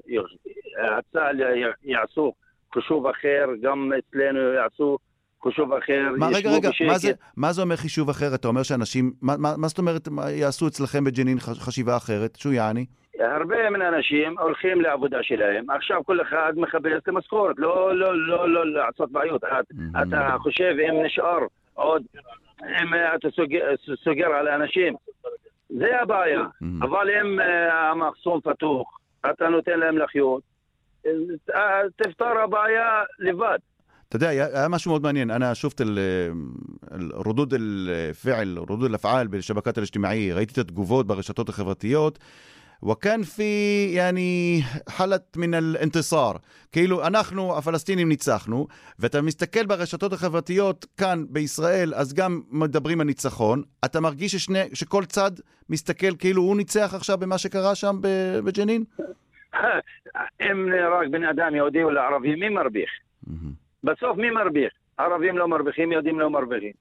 הצה"ל 0.98 1.42
יעשו 1.84 2.34
חישוב 2.74 3.08
אחר, 3.08 3.46
גם 3.62 3.92
אצלנו 4.00 4.40
יעשו 4.40 4.98
חישוב 5.50 5.74
אחר, 5.74 6.02
מה, 6.18 6.28
רגע, 6.34 6.50
רגע, 6.50 6.70
בשקט. 6.70 6.88
מה 6.88 6.98
זה, 6.98 7.12
מה 7.38 7.54
זה 7.54 7.62
אומר 7.62 7.76
חישוב 7.76 8.10
אחר? 8.10 8.36
אתה 8.36 8.48
אומר 8.48 8.64
שאנשים, 8.64 9.12
מה, 9.22 9.38
מה, 9.38 9.54
מה 9.58 9.68
זאת 9.68 9.78
אומרת, 9.78 10.08
יעשו 10.30 10.68
אצלכם 10.68 11.04
בג'נין 11.04 11.38
חשיבה 11.40 11.98
אחרת? 11.98 12.36
שו 12.36 12.52
יעני? 12.54 12.86
הרבה 13.20 13.70
מן 13.70 13.82
האנשים 13.82 14.40
הולכים 14.40 14.82
לעבודה 14.82 15.18
שלהם, 15.22 15.70
עכשיו 15.70 16.02
כל 16.06 16.22
אחד 16.22 16.54
מחפש 16.56 16.92
את 16.98 17.08
המשכורת, 17.08 17.56
לא, 17.60 17.96
לא, 17.96 18.28
לא, 18.28 18.50
לא 18.50 18.66
לעשות 18.72 19.12
בעיות. 19.12 19.44
את, 19.44 19.66
Mhm. 19.72 20.02
אתה 20.08 20.36
חושב 20.40 20.74
אם 20.90 21.06
נשאר 21.06 21.40
עוד, 21.74 22.04
אם 22.62 22.88
אתה 23.16 23.28
סוגר, 23.36 23.66
סוגר 24.04 24.28
על 24.28 24.48
האנשים, 24.48 24.94
זה 25.70 26.02
הבעיה. 26.02 26.42
Mhm. 26.42 26.66
אבל 26.86 27.10
אם 27.10 27.40
אה, 27.40 27.90
המחסום 27.92 28.42
פתוח, 28.42 28.88
אתה 29.32 29.48
נותן 29.50 29.80
להם 29.80 29.98
לחיות, 29.98 30.42
אה, 31.56 31.82
תפתר 31.96 32.40
הבעיה 32.44 33.04
לבד. 33.20 33.58
אתה 34.09 34.17
יודע, 34.17 34.29
היה, 34.29 34.47
היה 34.47 34.69
משהו 34.69 34.91
מאוד 34.91 35.03
מעניין. 35.03 35.31
أنا 35.31 35.55
شفت 35.55 35.81
ال- 35.81 35.99
ال- 36.93 37.27
ردود 37.27 37.55
الفعل, 37.55 38.59
ردود 38.59 38.85
الأفعال 38.85 39.29
بالشبكات 39.29 39.79
الاجتماعية. 39.79 40.35
ראיתי 40.35 40.53
את 40.53 40.59
התגובות 40.59 41.07
ברשתות 41.07 41.49
החברתיות. 41.49 42.19
וכאן 42.91 43.23
פי, 43.23 43.91
יעני, 43.95 44.63
חלת 44.89 45.37
מן 45.37 45.55
האינתיסאר. 45.55 46.33
כאילו, 46.73 47.07
אנחנו, 47.07 47.59
הפלסטינים, 47.59 48.09
ניצחנו, 48.09 48.67
ואתה 48.99 49.23
מסתכל 49.23 49.67
ברשתות 49.67 50.13
החברתיות 50.13 50.87
כאן 50.97 51.25
בישראל, 51.29 51.95
אז 51.95 52.15
גם 52.15 52.41
מדברים 52.51 53.01
על 53.01 53.07
ניצחון. 53.07 53.63
אתה 53.85 54.01
מרגיש 54.01 54.33
ששני, 54.33 54.59
שכל 54.75 55.05
צד 55.05 55.31
מסתכל 55.71 56.17
כאילו 56.17 56.43
הוא 56.43 56.57
ניצח 56.57 56.93
עכשיו 56.95 57.19
במה 57.19 57.39
שקרה 57.39 57.75
שם 57.75 57.97
ב- 58.01 58.39
בג'נין? 58.45 58.85
אם 60.43 60.69
נהרג 60.69 61.09
בן 61.11 61.25
אדם 61.25 61.55
יהודי 61.55 61.83
או 61.83 61.91
לערבי, 61.91 62.35
מי 62.35 62.49
מרוויח? 62.49 62.91
בסוף 63.88 64.18
מי 64.18 64.30
מרוויח? 64.30 64.72
ערבים 64.98 65.38
לא 65.38 65.48
מרוויחים, 65.48 65.92
יהודים 65.92 66.20
לא 66.20 66.30
מרוויחים. 66.30 66.72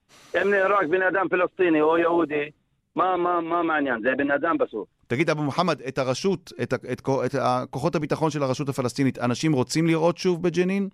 אם 0.42 0.50
נהרג 0.50 0.86
בן 0.90 1.02
אדם 1.02 1.28
פלסטיני 1.28 1.80
או 1.80 1.98
יהודי, 1.98 2.50
מה, 2.96 3.16
מה, 3.16 3.40
מה 3.40 3.62
מעניין? 3.62 4.00
זה 4.02 4.10
בן 4.16 4.30
אדם 4.30 4.58
בסוף. 4.58 4.88
תגיד, 5.06 5.30
אבו 5.30 5.42
מוחמד, 5.42 5.80
את 5.88 5.98
הרשות, 5.98 6.52
את, 6.62 6.72
את, 6.74 7.00
את 7.26 7.34
ה- 7.34 7.64
כוחות 7.70 7.94
הביטחון 7.94 8.30
של 8.30 8.42
הרשות 8.42 8.68
הפלסטינית, 8.68 9.18
אנשים 9.18 9.52
רוצים 9.52 9.86
לראות 9.86 10.18
שוב 10.18 10.42
בג'נין? 10.42 10.88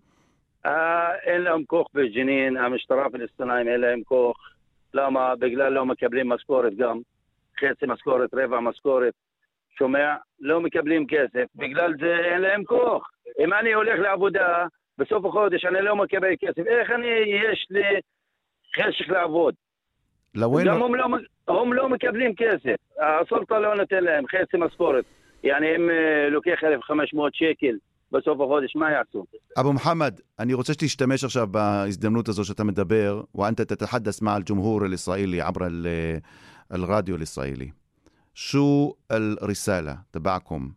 אה, 0.67 1.15
אין 1.27 1.43
להם 1.43 1.65
כוח 1.65 1.87
בג'נין, 1.95 2.57
המשטרה 2.57 3.07
הפלסטינאים 3.07 3.69
אין 3.69 3.81
להם 3.81 4.03
כוח. 4.05 4.37
למה? 4.95 5.37
בגלל 5.37 5.73
לא 5.73 5.87
מקבלים 5.87 6.29
משכורת 6.29 6.77
גם. 6.77 6.99
חצי 7.61 7.87
משכורת, 7.89 8.31
רבע 8.35 8.61
משכורת. 8.61 9.15
שומע? 9.79 10.15
לא 10.41 10.61
מקבלים 10.61 11.07
כסף. 11.07 11.45
בגלל 11.57 11.95
זה 12.01 12.17
אין 12.33 12.41
להם 12.41 12.65
כוח. 12.65 13.11
אם 13.45 13.53
אני 13.53 13.73
הולך 13.73 13.99
לעבודה, 13.99 14.67
בסוף 14.99 15.25
החודש 15.25 15.65
אני 15.65 15.85
לא 15.85 15.97
מקבל 15.97 16.33
כסף, 16.41 16.67
איך 16.67 16.91
אני, 16.91 17.07
יש 17.07 17.67
לי 17.71 17.83
חשך 18.77 19.11
לעבוד? 19.11 19.55
גם 20.37 20.83
הם 20.83 20.95
לא, 20.95 21.07
הם 21.49 21.73
לא 21.73 21.89
מקבלים 21.89 22.35
כסף, 22.35 22.77
הסולטה 22.99 23.59
לא 23.59 23.75
נותן 23.75 24.05
להם 24.05 24.25
חצי 24.27 24.57
משכורת. 24.57 25.05
יעני, 25.45 25.77
אם 25.77 25.91
אה, 25.91 26.29
לוקח 26.31 26.65
1,500 26.65 27.35
שקל 27.35 27.77
בסוף 28.13 28.41
החודש, 28.41 28.77
מה 28.77 28.91
יעשו? 28.91 29.25
אבו 29.61 29.73
מוחמד, 29.73 30.21
אני 30.39 30.55
רוצה 30.55 30.73
שתשתמש 30.73 31.25
עכשיו 31.25 31.47
בהזדמנות 31.47 32.29
הזו 32.29 32.45
שאתה 32.45 32.65
מדבר, 32.65 33.23
ואנת 33.35 33.61
תתחדס 33.61 34.23
מע 34.23 34.37
אל-ג'ומהור 34.37 34.87
אל-ישראלי 34.87 35.41
עבר 35.41 35.63
אה, 35.65 35.69
אל-רדיו 36.73 37.17
אל-ישראלי. 37.17 37.71
שו 38.35 38.95
אל 39.11 39.37
ריסאלה, 39.43 39.95
תבעקום, 40.11 40.69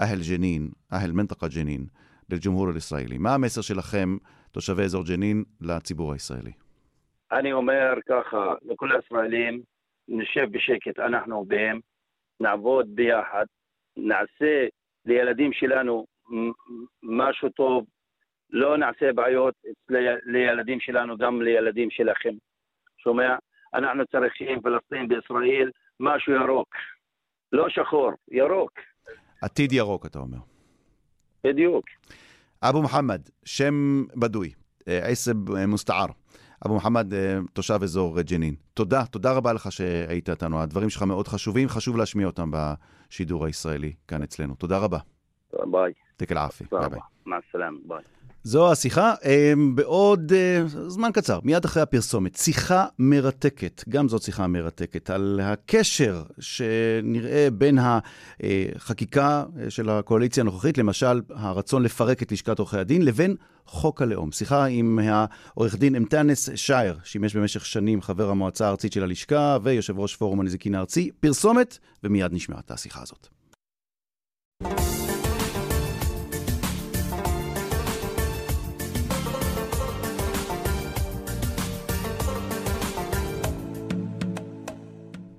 אהל 0.00 0.18
ג'נין, 0.30 0.68
אהל 0.92 1.12
מנטקה 1.12 1.48
ג'נין. 1.48 1.86
לג'ומהור 2.30 2.68
הישראלי. 2.74 3.18
מה 3.18 3.34
המסר 3.34 3.60
שלכם, 3.60 4.16
תושבי 4.52 4.82
אזור 4.82 5.04
ג'נין, 5.04 5.44
לציבור 5.60 6.12
הישראלי? 6.12 6.52
אני 7.32 7.52
אומר 7.52 7.94
ככה, 8.08 8.54
לכל 8.62 8.92
הישראלים, 8.92 9.62
נשב 10.08 10.46
בשקט, 10.50 10.98
אנחנו 10.98 11.36
עובדים, 11.36 11.80
נעבוד 12.40 12.86
ביחד, 12.94 13.44
נעשה 13.96 14.66
לילדים 15.06 15.52
שלנו 15.52 16.06
משהו 17.02 17.48
טוב, 17.48 17.84
לא 18.50 18.76
נעשה 18.76 19.12
בעיות 19.12 19.54
לילדים 20.26 20.80
שלנו, 20.80 21.16
גם 21.18 21.42
לילדים 21.42 21.90
שלכם. 21.90 22.34
שומע? 22.96 23.36
אנחנו 23.74 24.06
צריכים 24.06 24.60
פלסטין 24.60 25.08
בישראל 25.08 25.70
משהו 26.00 26.32
ירוק. 26.32 26.68
לא 27.52 27.68
שחור, 27.68 28.10
ירוק. 28.30 28.72
עתיד 29.42 29.72
ירוק, 29.72 30.06
אתה 30.06 30.18
אומר. 30.18 30.53
בדיוק. 31.44 31.84
אבו 32.62 32.82
מוחמד, 32.82 33.22
שם 33.44 34.04
בדוי, 34.16 34.52
אה, 34.88 34.98
اسم 34.98 35.50
אה, 35.56 35.66
مستعار. 35.66 36.06
אבו 36.66 36.74
מוחמד, 36.74 37.14
אה, 37.14 37.38
תושב 37.52 37.78
אזור 37.82 38.20
ג'נין. 38.20 38.54
תודה, 38.74 39.06
תודה 39.06 39.32
רבה 39.32 39.52
לך 39.52 39.72
שהיית 39.72 40.30
איתנו. 40.30 40.60
הדברים 40.62 40.90
שלך 40.90 41.02
מאוד 41.02 41.28
חשובים, 41.28 41.68
חשוב 41.68 41.96
להשמיע 41.96 42.26
אותם 42.26 42.50
בשידור 42.52 43.46
הישראלי 43.46 43.92
כאן 44.08 44.22
אצלנו. 44.22 44.54
תודה 44.54 44.78
רבה. 44.78 44.98
ביי. 45.70 45.92
يعطيك 46.16 46.32
العافية. 46.32 46.64
ביי 46.72 46.88
ביי. 47.86 48.02
זו 48.46 48.72
השיחה. 48.72 49.14
אה, 49.24 49.52
בעוד 49.74 50.32
אה, 50.32 50.62
זמן 50.88 51.10
קצר, 51.12 51.40
מיד 51.42 51.64
אחרי 51.64 51.82
הפרסומת, 51.82 52.36
שיחה 52.36 52.86
מרתקת, 52.98 53.84
גם 53.88 54.08
זאת 54.08 54.22
שיחה 54.22 54.46
מרתקת, 54.46 55.10
על 55.10 55.40
הקשר 55.42 56.22
שנראה 56.38 57.48
בין 57.52 57.78
החקיקה 57.80 59.44
אה, 59.60 59.70
של 59.70 59.90
הקואליציה 59.90 60.40
הנוכחית, 60.40 60.78
למשל 60.78 61.20
הרצון 61.34 61.82
לפרק 61.82 62.22
את 62.22 62.32
לשכת 62.32 62.58
עורכי 62.58 62.78
הדין, 62.78 63.04
לבין 63.04 63.36
חוק 63.66 64.02
הלאום. 64.02 64.32
שיחה 64.32 64.64
עם 64.64 64.98
העורך 64.98 65.76
דין 65.76 65.94
אמטנס 65.94 66.50
שער, 66.54 66.96
שימש 67.04 67.36
במשך 67.36 67.66
שנים 67.66 68.02
חבר 68.02 68.30
המועצה 68.30 68.66
הארצית 68.66 68.92
של 68.92 69.02
הלשכה 69.02 69.58
ויושב 69.62 69.98
ראש 69.98 70.16
פורום 70.16 70.40
הנזיקין 70.40 70.74
הארצי. 70.74 71.10
פרסומת, 71.20 71.78
ומיד 72.04 72.32
נשמע 72.32 72.56
את 72.58 72.70
השיחה 72.70 73.02
הזאת. 73.02 73.28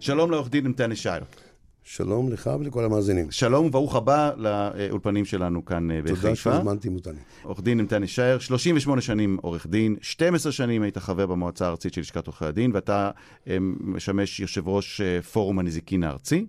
שלום 0.06 0.32
לעורך 0.32 0.50
דין 0.50 0.66
אמטנס 0.66 0.98
שער. 0.98 1.22
שלום 1.84 2.32
לך 2.32 2.50
ולכל 2.60 2.86
המאזינים. 2.86 3.32
שלום 3.32 3.66
וברוך 3.66 3.96
הבא 3.96 4.32
לאולפנים 4.38 5.26
שלנו 5.26 5.66
כאן 5.66 5.92
אה, 5.92 6.02
בחיפה. 6.02 6.22
תודה 6.22 6.36
שהזמנתם 6.36 6.96
אותנו. 6.96 7.20
עורך 7.44 7.62
דין 7.62 7.80
אמטני 7.80 8.08
שער, 8.08 8.40
38 8.40 9.02
שנים 9.02 9.38
עורך 9.42 9.68
דין, 9.68 9.96
12 10.02 10.52
שנים 10.52 10.82
היית 10.82 10.98
חבר 10.98 11.26
במועצה 11.26 11.66
הארצית 11.66 11.94
של 11.94 12.02
לשכת 12.02 12.28
עורכי 12.28 12.46
הדין, 12.46 12.72
ואתה 12.74 13.12
אה, 13.48 13.58
משמש 13.80 14.40
יושב 14.40 14.68
ראש 14.68 15.02
אה, 15.02 15.22
פורום 15.22 15.60
הנזיקין 15.60 16.04
הארצי. 16.04 16.46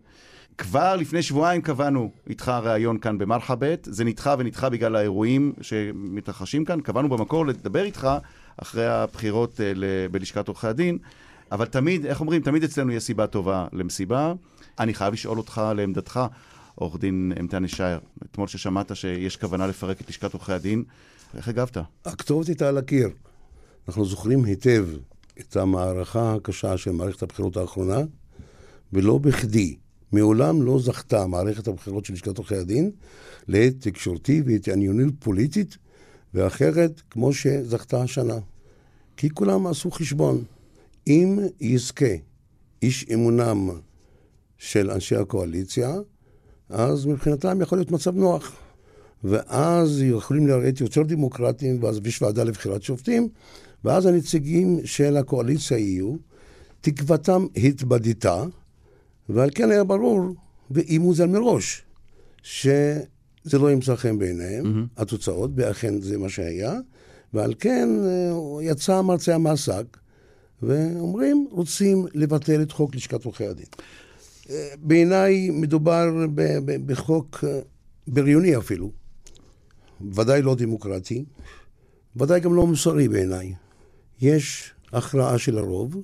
כבר 0.58 0.96
לפני 0.96 1.22
שבועיים 1.22 1.62
קבענו 1.62 2.10
איתך 2.28 2.48
ראיון 2.48 2.98
כאן 2.98 3.18
במרחבת, 3.18 3.88
זה 3.90 4.04
נדחה 4.04 4.34
ונדחה 4.38 4.68
בגלל 4.68 4.96
האירועים 4.96 5.52
שמתרחשים 5.60 6.64
כאן, 6.64 6.80
קבענו 6.80 7.08
במקור 7.08 7.46
לדבר 7.46 7.84
איתך 7.84 8.08
אחרי 8.56 8.86
הבחירות 8.86 9.60
ל- 9.74 10.06
בלשכת 10.10 10.48
עורכי 10.48 10.66
הדין, 10.66 10.98
אבל 11.52 11.66
תמיד, 11.66 12.06
איך 12.06 12.20
אומרים, 12.20 12.42
תמיד 12.42 12.64
אצלנו 12.64 12.92
יש 12.92 13.02
סיבה 13.02 13.26
טובה 13.26 13.66
למסיבה. 13.72 14.32
אני 14.78 14.94
חייב 14.94 15.12
לשאול 15.12 15.38
אותך 15.38 15.62
לעמדתך, 15.76 16.20
עורך 16.74 17.00
דין 17.00 17.32
אמטני 17.40 17.68
שער, 17.68 17.98
אתמול 18.24 18.48
ששמעת 18.48 18.96
שיש 18.96 19.36
כוונה 19.36 19.66
לפרק 19.66 20.00
את 20.00 20.08
לשכת 20.08 20.32
עורכי 20.32 20.52
הדין, 20.52 20.84
איך 21.36 21.48
הגבת? 21.48 21.76
הכתובת 22.04 22.46
הייתה 22.46 22.68
על 22.68 22.78
הקיר. 22.78 23.08
אנחנו 23.88 24.04
זוכרים 24.04 24.44
היטב 24.44 24.86
את 25.40 25.56
המערכה 25.56 26.34
הקשה 26.34 26.76
של 26.76 26.90
מערכת 26.90 27.22
הבחירות 27.22 27.56
האחרונה, 27.56 27.98
ולא 28.92 29.18
בכדי. 29.18 29.76
מעולם 30.12 30.62
לא 30.62 30.78
זכתה 30.78 31.26
מערכת 31.26 31.68
הבחירות 31.68 32.04
של 32.04 32.12
לשכת 32.12 32.38
עורכי 32.38 32.56
הדין 32.56 32.90
לעת 33.48 33.74
תקשורתי 33.80 34.42
והתענייניות 34.46 35.14
פוליטית 35.18 35.78
ואחרת 36.34 37.02
כמו 37.10 37.32
שזכתה 37.32 38.02
השנה. 38.02 38.38
כי 39.16 39.30
כולם 39.30 39.66
עשו 39.66 39.90
חשבון. 39.90 40.44
אם 41.06 41.38
יזכה 41.60 42.14
איש 42.82 43.06
אמונם 43.14 43.70
של 44.58 44.90
אנשי 44.90 45.16
הקואליציה, 45.16 45.94
אז 46.68 47.06
מבחינתם 47.06 47.60
יכול 47.60 47.78
להיות 47.78 47.90
מצב 47.90 48.16
נוח. 48.16 48.56
ואז 49.24 50.02
יכולים 50.02 50.46
להראות 50.46 50.80
יותר 50.80 51.02
דמוקרטיים, 51.02 51.82
ואז 51.82 52.00
יש 52.04 52.22
ועדה 52.22 52.44
לבחירת 52.44 52.82
שופטים, 52.82 53.28
ואז 53.84 54.06
הנציגים 54.06 54.80
של 54.84 55.16
הקואליציה 55.16 55.78
יהיו, 55.78 56.16
תקוותם 56.80 57.46
התבדתה, 57.56 58.44
ועל 59.28 59.50
כן 59.54 59.70
היה 59.70 59.84
ברור, 59.84 60.20
ואיימו 60.70 61.14
זה 61.14 61.26
מראש, 61.26 61.82
שזה 62.42 62.98
לא 63.52 63.72
ימצא 63.72 63.96
חן 63.96 64.18
בעיניהם, 64.18 64.64
mm-hmm. 64.64 65.02
התוצאות, 65.02 65.50
ואכן 65.54 66.00
זה 66.00 66.18
מה 66.18 66.28
שהיה, 66.28 66.74
ועל 67.34 67.54
כן 67.58 67.88
אה, 68.04 68.62
יצא 68.62 68.94
המרצע 68.94 69.34
המעסק, 69.34 69.96
ואומרים, 70.62 71.46
רוצים 71.50 72.06
לבטל 72.14 72.62
את 72.62 72.72
חוק 72.72 72.94
לשכת 72.94 73.24
עורכי 73.24 73.46
הדין. 73.46 73.66
אה, 74.50 74.68
בעיניי 74.82 75.50
מדובר 75.50 76.26
בחוק 76.86 77.44
אה, 77.44 77.60
בריוני 78.06 78.56
אפילו, 78.56 78.90
ודאי 80.14 80.42
לא 80.42 80.54
דמוקרטי, 80.54 81.24
ודאי 82.16 82.40
גם 82.40 82.54
לא 82.54 82.66
מוסרי 82.66 83.08
בעיניי. 83.08 83.54
יש 84.20 84.72
הכרעה 84.92 85.38
של 85.38 85.58
הרוב, 85.58 85.96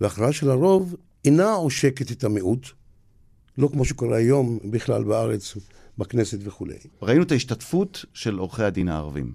והכרעה 0.00 0.32
של 0.32 0.50
הרוב 0.50 0.96
אינה 1.24 1.52
עושקת 1.52 2.12
את 2.12 2.24
המיעוט, 2.24 2.66
לא 3.58 3.68
כמו 3.72 3.84
שקורה 3.84 4.16
היום 4.16 4.58
בכלל 4.70 5.04
בארץ, 5.04 5.54
בכנסת 5.98 6.38
וכולי. 6.42 6.74
ראינו 7.02 7.22
את 7.22 7.32
ההשתתפות 7.32 8.04
של 8.14 8.38
עורכי 8.38 8.62
הדין 8.62 8.88
הערבים. 8.88 9.32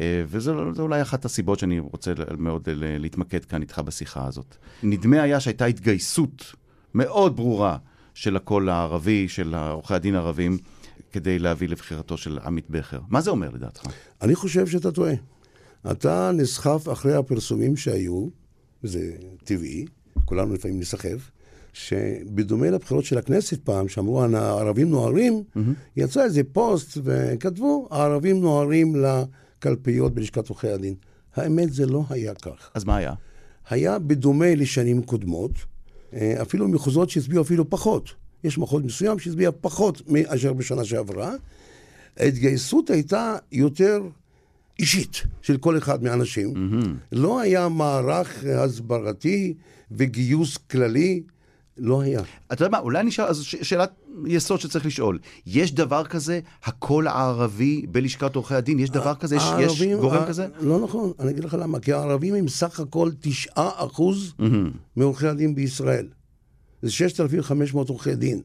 אה, 0.00 0.22
וזו 0.26 0.54
אולי 0.78 1.02
אחת 1.02 1.24
הסיבות 1.24 1.58
שאני 1.58 1.78
רוצה 1.78 2.12
מאוד 2.38 2.68
להתמקד 2.74 3.44
כאן 3.44 3.62
איתך 3.62 3.78
בשיחה 3.78 4.26
הזאת. 4.26 4.56
נדמה 4.82 5.22
היה 5.22 5.40
שהייתה 5.40 5.64
התגייסות 5.64 6.54
מאוד 6.94 7.36
ברורה 7.36 7.76
של 8.14 8.36
הקול 8.36 8.68
הערבי, 8.68 9.28
של 9.28 9.54
עורכי 9.54 9.94
הדין 9.94 10.14
הערבים, 10.14 10.58
כדי 11.12 11.38
להביא 11.38 11.68
לבחירתו 11.68 12.16
של 12.16 12.38
עמית 12.44 12.70
בכר. 12.70 13.00
מה 13.08 13.20
זה 13.20 13.30
אומר 13.30 13.50
לדעתך? 13.50 13.82
אני 14.22 14.34
חושב 14.34 14.66
שאתה 14.66 14.92
טועה. 14.92 15.14
אתה 15.90 16.30
נסחף 16.34 16.88
אחרי 16.92 17.14
הפרסומים 17.14 17.76
שהיו, 17.76 18.28
וזה 18.84 19.12
טבעי, 19.44 19.86
כולנו 20.24 20.54
לפעמים 20.54 20.80
נסחף, 20.80 21.30
שבדומה 21.72 22.70
לבחירות 22.70 23.04
של 23.04 23.18
הכנסת 23.18 23.60
פעם, 23.64 23.88
שאמרו 23.88 24.22
הערבים 24.24 24.90
נוהרים, 24.90 25.42
mm-hmm. 25.56 25.60
יצא 25.96 26.24
איזה 26.24 26.42
פוסט 26.52 26.98
וכתבו, 27.04 27.88
הערבים 27.90 28.40
נוהרים 28.40 28.96
לקלפיות 29.58 30.14
בלשכת 30.14 30.48
עורכי 30.48 30.68
הדין. 30.68 30.94
האמת, 31.34 31.72
זה 31.72 31.86
לא 31.86 32.04
היה 32.10 32.34
כך. 32.34 32.70
אז 32.74 32.84
מה 32.84 32.96
היה? 32.96 33.12
היה 33.70 33.98
בדומה 33.98 34.54
לשנים 34.54 35.02
קודמות, 35.02 35.50
אה, 36.14 36.42
אפילו 36.42 36.68
מחוזות 36.68 37.10
שהצביעו 37.10 37.42
אפילו 37.42 37.70
פחות. 37.70 38.14
יש 38.44 38.58
מחוז 38.58 38.82
מסוים 38.82 39.18
שהצביע 39.18 39.50
פחות 39.60 40.02
מאשר 40.08 40.52
בשנה 40.52 40.84
שעברה. 40.84 41.32
ההתגייסות 42.16 42.90
הייתה 42.90 43.36
יותר 43.52 44.02
אישית 44.78 45.22
של 45.42 45.56
כל 45.56 45.78
אחד 45.78 46.02
מהאנשים. 46.02 46.52
Mm-hmm. 46.54 46.88
לא 47.12 47.40
היה 47.40 47.68
מערך 47.68 48.44
הסברתי 48.58 49.54
וגיוס 49.90 50.56
כללי. 50.56 51.22
לא 51.78 52.00
היה. 52.00 52.20
אתה 52.52 52.64
יודע 52.64 52.70
מה, 52.70 52.78
אולי 52.78 53.04
נשאל, 53.04 53.24
אז 53.24 53.42
ש- 53.42 53.56
שאלת 53.62 53.90
יסוד 54.26 54.60
שצריך 54.60 54.86
לשאול. 54.86 55.18
יש 55.46 55.74
דבר 55.74 56.04
כזה, 56.04 56.40
הקול 56.64 57.08
הערבי 57.08 57.86
בלשכת 57.90 58.34
עורכי 58.36 58.54
הדין? 58.54 58.78
יש 58.78 58.90
דבר 58.90 59.14
כזה? 59.14 59.38
הערבים, 59.38 59.90
יש 59.90 59.96
גורם 60.00 60.22
ה- 60.22 60.26
כזה? 60.26 60.46
לא 60.60 60.80
נכון, 60.80 61.12
אני 61.18 61.30
אגיד 61.30 61.44
לך 61.44 61.56
למה. 61.60 61.80
כי 61.80 61.92
הערבים 61.92 62.34
הם 62.34 62.48
סך 62.48 62.80
הכל 62.80 63.10
9% 63.56 63.58
mm-hmm. 63.58 64.42
מעורכי 64.96 65.26
הדין 65.26 65.54
בישראל. 65.54 66.08
זה 66.82 66.90
6,500 66.90 67.88
עורכי 67.88 68.14
דין. 68.14 68.40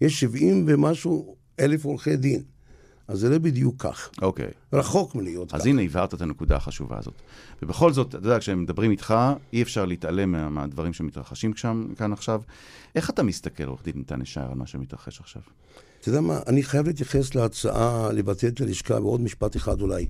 יש 0.00 0.20
70 0.20 0.64
ומשהו 0.68 1.36
אלף 1.60 1.84
עורכי 1.84 2.16
דין. 2.16 2.42
אז 3.12 3.18
זה 3.18 3.28
לא 3.28 3.38
בדיוק 3.38 3.74
כך. 3.78 4.10
אוקיי. 4.22 4.46
Okay. 4.46 4.76
רחוק 4.76 5.14
מלהיות 5.14 5.48
אז 5.48 5.50
כך. 5.50 5.60
אז 5.60 5.66
הנה, 5.66 5.82
הבהרת 5.82 6.14
את 6.14 6.22
הנקודה 6.22 6.56
החשובה 6.56 6.98
הזאת. 6.98 7.14
ובכל 7.62 7.92
זאת, 7.92 8.08
אתה 8.08 8.16
יודע, 8.16 8.38
כשהם 8.38 8.62
מדברים 8.62 8.90
איתך, 8.90 9.14
אי 9.52 9.62
אפשר 9.62 9.84
להתעלם 9.84 10.32
מה, 10.32 10.48
מהדברים 10.48 10.92
שמתרחשים 10.92 11.56
שם, 11.56 11.86
כאן 11.96 12.12
עכשיו. 12.12 12.42
איך 12.94 13.10
אתה 13.10 13.22
מסתכל, 13.22 13.64
עורך 13.64 13.84
דין 13.84 13.94
ניתן 13.96 14.22
ישר, 14.22 14.40
על 14.50 14.54
מה 14.54 14.66
שמתרחש 14.66 15.20
עכשיו? 15.20 15.42
אתה 16.00 16.08
יודע 16.08 16.20
מה, 16.20 16.40
אני 16.46 16.62
חייב 16.62 16.86
להתייחס 16.86 17.34
להצעה 17.34 18.12
לבטל 18.12 18.48
את 18.48 18.60
הלשכה 18.60 19.00
בעוד 19.00 19.20
משפט 19.20 19.56
אחד 19.56 19.80
אולי. 19.80 20.06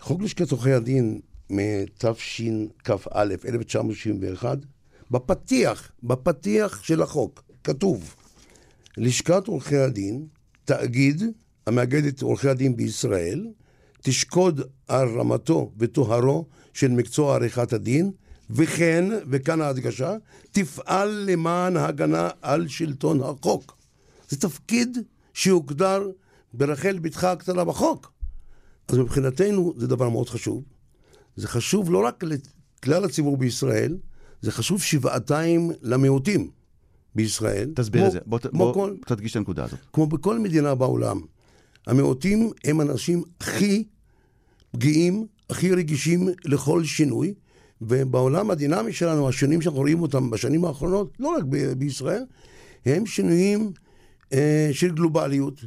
חוק 0.00 0.22
לשכת 0.22 0.50
עורכי 0.50 0.72
הדין 0.72 1.20
מתשכ"א, 1.50 3.22
1961, 3.48 4.58
בפתיח, 5.10 5.90
בפתיח 6.02 6.82
של 6.82 7.02
החוק, 7.02 7.42
כתוב, 7.64 8.14
לשכת 8.96 9.46
עורכי 9.46 9.76
הדין, 9.76 10.26
תאגיד 10.64 11.22
המאגד 11.70 12.04
את 12.04 12.22
עורכי 12.22 12.48
הדין 12.48 12.76
בישראל, 12.76 13.46
תשקוד 14.02 14.60
על 14.88 15.08
רמתו 15.18 15.72
וטוהרו 15.78 16.46
של 16.74 16.88
מקצוע 16.88 17.34
עריכת 17.34 17.72
הדין, 17.72 18.10
וכן, 18.50 19.04
וכאן 19.30 19.60
ההדגשה, 19.60 20.16
תפעל 20.50 21.24
למען 21.28 21.76
הגנה 21.76 22.28
על 22.42 22.68
שלטון 22.68 23.20
החוק. 23.22 23.76
זה 24.28 24.36
תפקיד 24.36 24.98
שהוגדר 25.34 26.10
ברחל 26.54 26.98
בתך 26.98 27.24
הקטנה 27.24 27.64
בחוק. 27.64 28.12
אז 28.88 28.98
מבחינתנו 28.98 29.74
זה 29.76 29.86
דבר 29.86 30.08
מאוד 30.08 30.28
חשוב. 30.28 30.62
זה 31.36 31.48
חשוב 31.48 31.90
לא 31.90 32.06
רק 32.06 32.24
לכלל 32.24 33.04
הציבור 33.04 33.36
בישראל, 33.36 33.96
זה 34.42 34.52
חשוב 34.52 34.82
שבעתיים 34.82 35.70
למיעוטים 35.82 36.50
בישראל. 37.14 37.70
תסביר 37.74 38.00
כמו, 38.00 38.08
את 38.08 38.12
זה, 38.12 38.18
בוא, 38.26 38.38
בוא 38.52 38.74
כל, 38.74 38.94
תדגיש 39.06 39.30
את 39.30 39.36
הנקודה 39.36 39.64
הזאת. 39.64 39.78
כמו 39.92 40.06
בכל 40.06 40.38
מדינה 40.38 40.74
בעולם. 40.74 41.20
המיעוטים 41.86 42.50
הם 42.64 42.80
אנשים 42.80 43.22
הכי 43.40 43.84
פגיעים, 44.72 45.26
הכי 45.50 45.72
רגישים 45.72 46.28
לכל 46.44 46.84
שינוי, 46.84 47.34
ובעולם 47.82 48.50
הדינמי 48.50 48.92
שלנו, 48.92 49.28
השינויים 49.28 49.62
שאנחנו 49.62 49.80
רואים 49.80 50.02
אותם 50.02 50.30
בשנים 50.30 50.64
האחרונות, 50.64 51.16
לא 51.18 51.28
רק 51.28 51.44
ב- 51.48 51.72
בישראל, 51.72 52.22
הם 52.86 53.06
שינויים 53.06 53.72
אה, 54.32 54.68
של 54.72 54.90
גלובליות, 54.90 55.64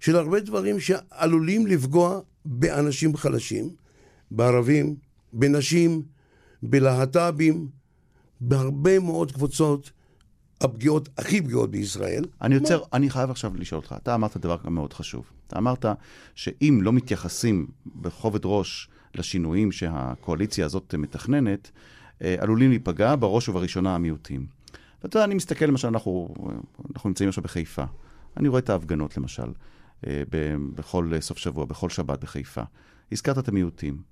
של 0.00 0.16
הרבה 0.16 0.40
דברים 0.40 0.80
שעלולים 0.80 1.66
לפגוע 1.66 2.20
באנשים 2.44 3.16
חלשים, 3.16 3.70
בערבים, 4.30 4.96
בנשים, 5.32 6.02
בלהט"בים, 6.62 7.68
בהרבה 8.40 8.98
מאוד 8.98 9.32
קבוצות 9.32 9.90
הפגיעות 10.62 11.08
הכי 11.18 11.42
פגיעות 11.42 11.70
בישראל. 11.70 12.24
אני 12.42 12.54
יוצר, 12.54 12.78
מה? 12.78 12.84
אני 12.92 13.10
חייב 13.10 13.30
עכשיו 13.30 13.52
לשאול 13.56 13.80
אותך, 13.80 13.94
אתה 14.02 14.14
אמרת 14.14 14.36
דבר 14.36 14.56
מאוד 14.64 14.92
חשוב. 14.92 15.24
אתה 15.46 15.58
אמרת 15.58 15.84
שאם 16.34 16.78
לא 16.82 16.92
מתייחסים 16.92 17.66
בכובד 17.86 18.40
ראש 18.44 18.88
לשינויים 19.14 19.72
שהקואליציה 19.72 20.66
הזאת 20.66 20.94
מתכננת, 20.94 21.70
אה, 22.22 22.36
עלולים 22.38 22.70
להיפגע 22.70 23.14
בראש 23.16 23.48
ובראשונה 23.48 23.94
המיעוטים. 23.94 24.46
ואתה 25.02 25.16
יודע, 25.16 25.24
אני 25.24 25.34
מסתכל 25.34 25.64
למשל, 25.64 25.88
אנחנו, 25.88 26.34
אנחנו 26.94 27.10
נמצאים 27.10 27.28
עכשיו 27.28 27.44
בחיפה. 27.44 27.84
אני 28.36 28.48
רואה 28.48 28.58
את 28.58 28.70
ההפגנות 28.70 29.16
למשל, 29.16 29.52
אה, 30.06 30.22
בכל 30.74 31.10
סוף 31.20 31.38
שבוע, 31.38 31.64
בכל 31.64 31.90
שבת 31.90 32.20
בחיפה. 32.20 32.62
הזכרת 33.12 33.38
את 33.38 33.48
המיעוטים. 33.48 34.02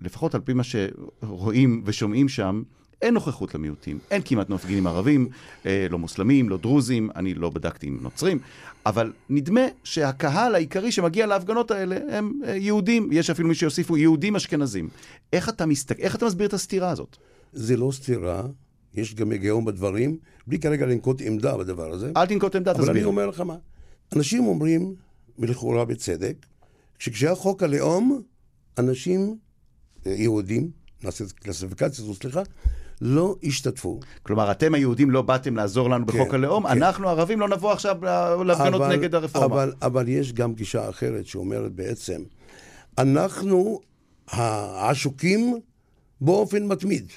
לפחות 0.00 0.34
על 0.34 0.40
פי 0.40 0.52
מה 0.52 0.62
שרואים 0.62 1.82
ושומעים 1.84 2.28
שם, 2.28 2.62
אין 3.02 3.14
נוכחות 3.14 3.54
למיעוטים, 3.54 3.98
אין 4.10 4.22
כמעט 4.24 4.50
מפגינים 4.50 4.86
ערבים, 4.86 5.28
אה, 5.66 5.86
לא 5.90 5.98
מוסלמים, 5.98 6.48
לא 6.48 6.56
דרוזים, 6.56 7.10
אני 7.16 7.34
לא 7.34 7.50
בדקתי 7.50 7.86
עם 7.86 7.98
נוצרים, 8.02 8.38
אבל 8.86 9.12
נדמה 9.30 9.60
שהקהל 9.84 10.54
העיקרי 10.54 10.92
שמגיע 10.92 11.26
להפגנות 11.26 11.70
האלה 11.70 11.96
הם 12.10 12.32
אה, 12.46 12.56
יהודים, 12.56 13.08
יש 13.12 13.30
אפילו 13.30 13.48
מי 13.48 13.54
שיוסיפו 13.54 13.96
יהודים 13.96 14.36
אשכנזים. 14.36 14.88
איך 15.32 15.48
אתה, 15.48 15.66
מסתק... 15.66 16.00
איך 16.00 16.16
אתה 16.16 16.26
מסביר 16.26 16.46
את 16.46 16.52
הסתירה 16.52 16.90
הזאת? 16.90 17.16
זה 17.52 17.76
לא 17.76 17.90
סתירה, 17.92 18.42
יש 18.94 19.14
גם 19.14 19.30
היגיון 19.30 19.64
בדברים, 19.64 20.16
בלי 20.46 20.58
כרגע 20.58 20.86
לנקוט 20.86 21.20
עמדה 21.20 21.56
בדבר 21.56 21.92
הזה. 21.92 22.12
אל 22.16 22.26
תנקוט 22.26 22.56
עמדה, 22.56 22.70
אבל 22.70 22.80
תסביר. 22.80 22.92
אבל 22.92 22.98
אני 22.98 23.06
אומר 23.06 23.26
לך 23.26 23.40
מה, 23.40 23.56
אנשים 24.16 24.46
אומרים, 24.46 24.94
ולכאורה 25.38 25.84
בצדק, 25.84 26.46
שכשהיה 26.98 27.34
חוק 27.34 27.62
הלאום, 27.62 28.22
אנשים, 28.78 29.36
אה, 30.06 30.12
יהודים, 30.12 30.70
נעשה 31.02 31.24
את 31.24 31.30
הקלסיפיקציה 31.30 32.04
הזו, 32.04 32.14
סליחה, 32.14 32.42
לא 33.00 33.36
השתתפו. 33.42 34.00
כלומר, 34.22 34.50
אתם 34.50 34.74
היהודים 34.74 35.10
לא 35.10 35.22
באתם 35.22 35.56
לעזור 35.56 35.90
לנו 35.90 36.06
כן, 36.06 36.12
בחוק 36.12 36.34
הלאום, 36.34 36.66
כן. 36.66 36.82
אנחנו 36.82 37.08
הערבים 37.08 37.40
לא 37.40 37.48
נבוא 37.48 37.72
עכשיו 37.72 37.96
להפגנות 38.46 38.82
נגד 38.82 39.14
הרפורמה. 39.14 39.46
אבל, 39.46 39.72
אבל 39.82 40.08
יש 40.08 40.32
גם 40.32 40.54
גישה 40.54 40.88
אחרת 40.88 41.26
שאומרת 41.26 41.72
בעצם, 41.72 42.22
אנחנו 42.98 43.80
העשוקים 44.28 45.60
באופן 46.20 46.66
מתמיד. 46.66 47.12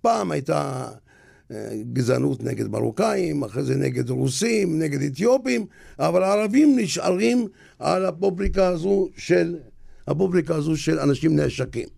פעם 0.00 0.30
הייתה 0.30 0.88
אה, 1.50 1.68
גזענות 1.92 2.42
נגד 2.42 2.66
מרוקאים, 2.68 3.44
אחרי 3.44 3.62
זה 3.62 3.74
נגד 3.74 4.10
רוסים, 4.10 4.78
נגד 4.78 5.02
אתיופים, 5.02 5.66
אבל 5.98 6.22
הערבים 6.22 6.78
נשארים 6.78 7.46
על 7.78 8.06
הפובליקה 8.06 8.68
הזו 8.68 9.08
של, 9.16 9.56
הפובליקה 10.06 10.54
הזו 10.54 10.76
של 10.76 10.98
אנשים 10.98 11.36
נעשקים. 11.36 11.88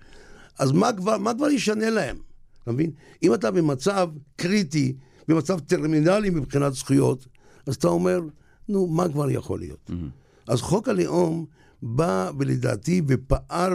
אז 0.59 0.73
מה 0.73 0.93
כבר, 0.93 1.19
מה 1.19 1.35
כבר 1.35 1.51
ישנה 1.51 1.91
להם? 1.91 2.28
אתה 2.69 2.75
מבין? 2.75 2.91
אם 3.23 3.35
אתה 3.35 3.51
במצב 3.51 4.09
קריטי, 4.37 4.97
במצב 5.29 5.61
טרמינלי 5.61 6.31
מבחינת 6.31 6.73
זכויות, 6.73 7.27
אז 7.67 7.75
אתה 7.75 7.89
אומר, 7.89 8.21
נו, 8.69 8.87
מה 8.87 9.09
כבר 9.09 9.31
יכול 9.31 9.59
להיות? 9.59 9.91
Mm-hmm. 9.91 10.53
אז 10.53 10.61
חוק 10.61 10.89
הלאום 10.89 11.47
בא, 11.83 12.31
ולדעתי, 12.39 13.03
ופער 13.09 13.75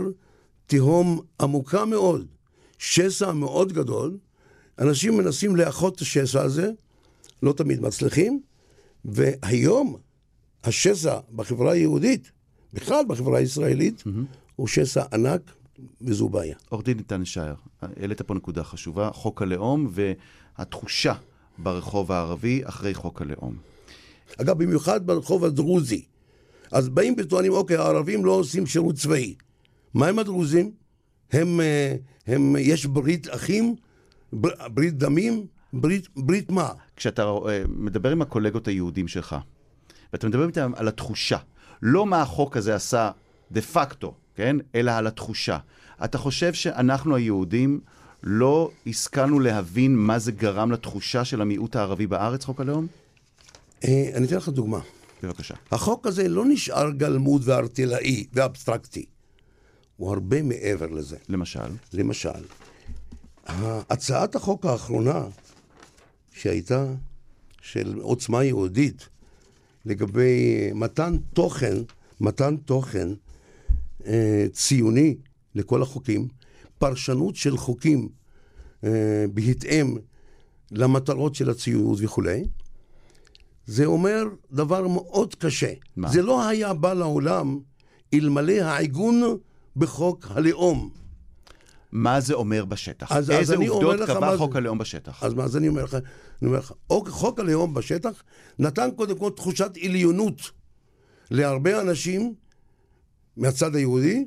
תהום 0.68 1.20
עמוקה 1.42 1.86
מאוד, 1.86 2.28
שסע 2.78 3.32
מאוד 3.32 3.74
גדול. 3.74 4.18
אנשים 4.80 5.18
מנסים 5.18 5.56
לאחות 5.56 5.96
את 5.96 6.02
השסע 6.02 6.42
הזה, 6.42 6.72
לא 7.44 7.54
תמיד 7.54 7.82
מצליחים, 7.82 8.42
והיום 9.06 9.96
השסע 10.64 11.20
בחברה 11.36 11.72
היהודית, 11.72 12.32
בכלל 12.74 13.06
בחברה 13.08 13.40
הישראלית, 13.40 14.02
mm-hmm. 14.02 14.38
הוא 14.56 14.68
שסע 14.68 15.04
ענק, 15.14 15.52
וזו 16.02 16.30
בעיה. 16.30 16.56
עורך 16.70 16.86
דין 16.86 16.98
ניתן 16.98 17.22
לשער, 17.22 17.56
העלית 17.82 18.22
פה 18.22 18.34
נקודה 18.34 18.64
חשובה, 18.64 19.10
חוק 19.14 19.42
הלאום 19.42 19.92
והתחושה 19.92 21.14
ברחוב 21.58 22.12
הערבי 22.12 22.62
אחרי 22.64 22.94
חוק 22.94 23.22
הלאום. 23.22 23.56
אגב, 24.42 24.58
במיוחד 24.64 25.08
ברחוב 25.08 25.46
הדרוזי. 25.46 26.06
אז 26.72 26.90
באים 26.90 27.16
וטוענים, 27.18 27.52
אוקיי, 27.52 27.78
הערבים 27.78 28.26
לא 28.26 28.32
עושים 28.32 28.66
שירות 28.66 28.96
צבאי. 28.96 29.36
מה 29.94 30.08
עם 30.08 30.20
הדרוזים? 30.20 30.72
הם, 31.32 31.62
אה, 31.62 31.96
הם, 32.28 32.56
יש 32.60 32.86
ברית 32.86 33.28
אחים, 33.30 33.76
בר, 34.34 34.50
ברית 34.68 34.98
דמים, 34.98 35.48
ברית, 35.74 36.08
ברית 36.16 36.52
מה? 36.52 36.70
כשאתה 36.96 37.22
אה, 37.24 37.64
מדבר 37.68 38.12
עם 38.12 38.22
הקולגות 38.22 38.68
היהודים 38.68 39.08
שלך, 39.08 39.36
ואתה 40.14 40.28
מדבר 40.28 40.48
איתם 40.48 40.72
על 40.76 40.88
התחושה, 40.88 41.38
לא 41.82 42.06
מה 42.06 42.22
החוק 42.22 42.58
הזה 42.58 42.76
עשה 42.76 43.12
דה 43.52 43.62
פקטו, 43.62 44.16
כן? 44.36 44.56
אלא 44.76 44.92
על 44.92 45.08
התחושה. 45.08 45.58
אתה 46.04 46.18
חושב 46.18 46.54
שאנחנו 46.54 47.16
היהודים 47.16 47.80
לא 48.24 48.72
השכלנו 48.88 49.40
להבין 49.40 49.96
מה 49.96 50.20
זה 50.20 50.32
גרם 50.32 50.72
לתחושה 50.72 51.26
של 51.26 51.42
המיעוט 51.42 51.76
הערבי 51.76 52.08
בארץ, 52.08 52.46
חוק 52.46 52.62
הלאום? 52.62 52.88
אה, 53.84 54.10
אני 54.14 54.26
אתן 54.26 54.36
לך 54.36 54.50
דוגמה. 54.50 54.80
בבקשה. 55.24 55.56
החוק 55.72 56.08
הזה 56.08 56.28
לא 56.28 56.46
נשאר 56.46 56.92
גלמוד 56.92 57.42
וארטילאי 57.46 58.26
ואבסטרקטי. 58.34 59.06
הוא 59.98 60.14
הרבה 60.14 60.42
מעבר 60.42 60.88
לזה. 60.88 61.18
למשל? 61.30 61.60
למשל, 61.94 62.30
הצעת 63.90 64.36
החוק 64.36 64.66
האחרונה 64.66 65.26
שהייתה 66.32 66.86
של 67.62 68.00
עוצמה 68.02 68.44
יהודית 68.44 69.10
לגבי 69.86 70.72
מתן 70.74 71.18
תוכן, 71.34 71.76
מתן 72.22 72.58
תוכן 72.58 73.08
אה, 74.08 74.46
ציוני 74.52 75.16
לכל 75.56 75.82
החוקים, 75.82 76.28
פרשנות 76.78 77.36
של 77.36 77.58
חוקים 77.58 78.10
אה, 78.84 78.90
בהתאם 79.34 79.98
למטרות 80.72 81.36
של 81.36 81.50
הציונות 81.50 81.98
וכולי, 82.02 82.44
זה 83.66 83.86
אומר 83.86 84.24
דבר 84.52 84.88
מאוד 84.88 85.36
קשה. 85.36 85.74
מה? 85.96 86.10
זה 86.12 86.22
לא 86.22 86.48
היה 86.48 86.74
בא 86.74 86.94
לעולם 86.94 87.60
אלמלא 88.14 88.52
העיגון 88.62 89.38
בחוק 89.76 90.26
הלאום. 90.30 90.90
מה 91.92 92.20
זה 92.22 92.34
אומר 92.34 92.66
בשטח? 92.66 93.12
אז- 93.12 93.24
אז 93.26 93.32
איזה 93.32 93.56
אני 93.56 93.70
אומר 93.70 93.86
עובדות 93.88 94.08
קבע 94.10 94.20
מה 94.20 94.38
חוק. 94.38 94.56
הלאום 94.56 94.78
בשטח? 94.78 95.24
אז 95.24 95.34
מה, 95.34 95.44
אז 95.44 95.58
אני 95.58 95.68
אומר 95.68 95.84
לך, 95.84 95.94
אני 95.94 96.02
אומר 96.48 96.60
לך, 96.60 96.74
חוק 97.10 97.40
הלאום 97.40 97.74
בשטח 97.74 98.24
נתן 98.60 98.90
קודם 98.96 99.18
כל 99.18 99.30
תחושת 99.36 99.72
עליונות 99.84 100.42
להרבה 101.32 101.82
אנשים 101.82 102.34
מהצד 103.38 103.76
היהודי, 103.76 104.26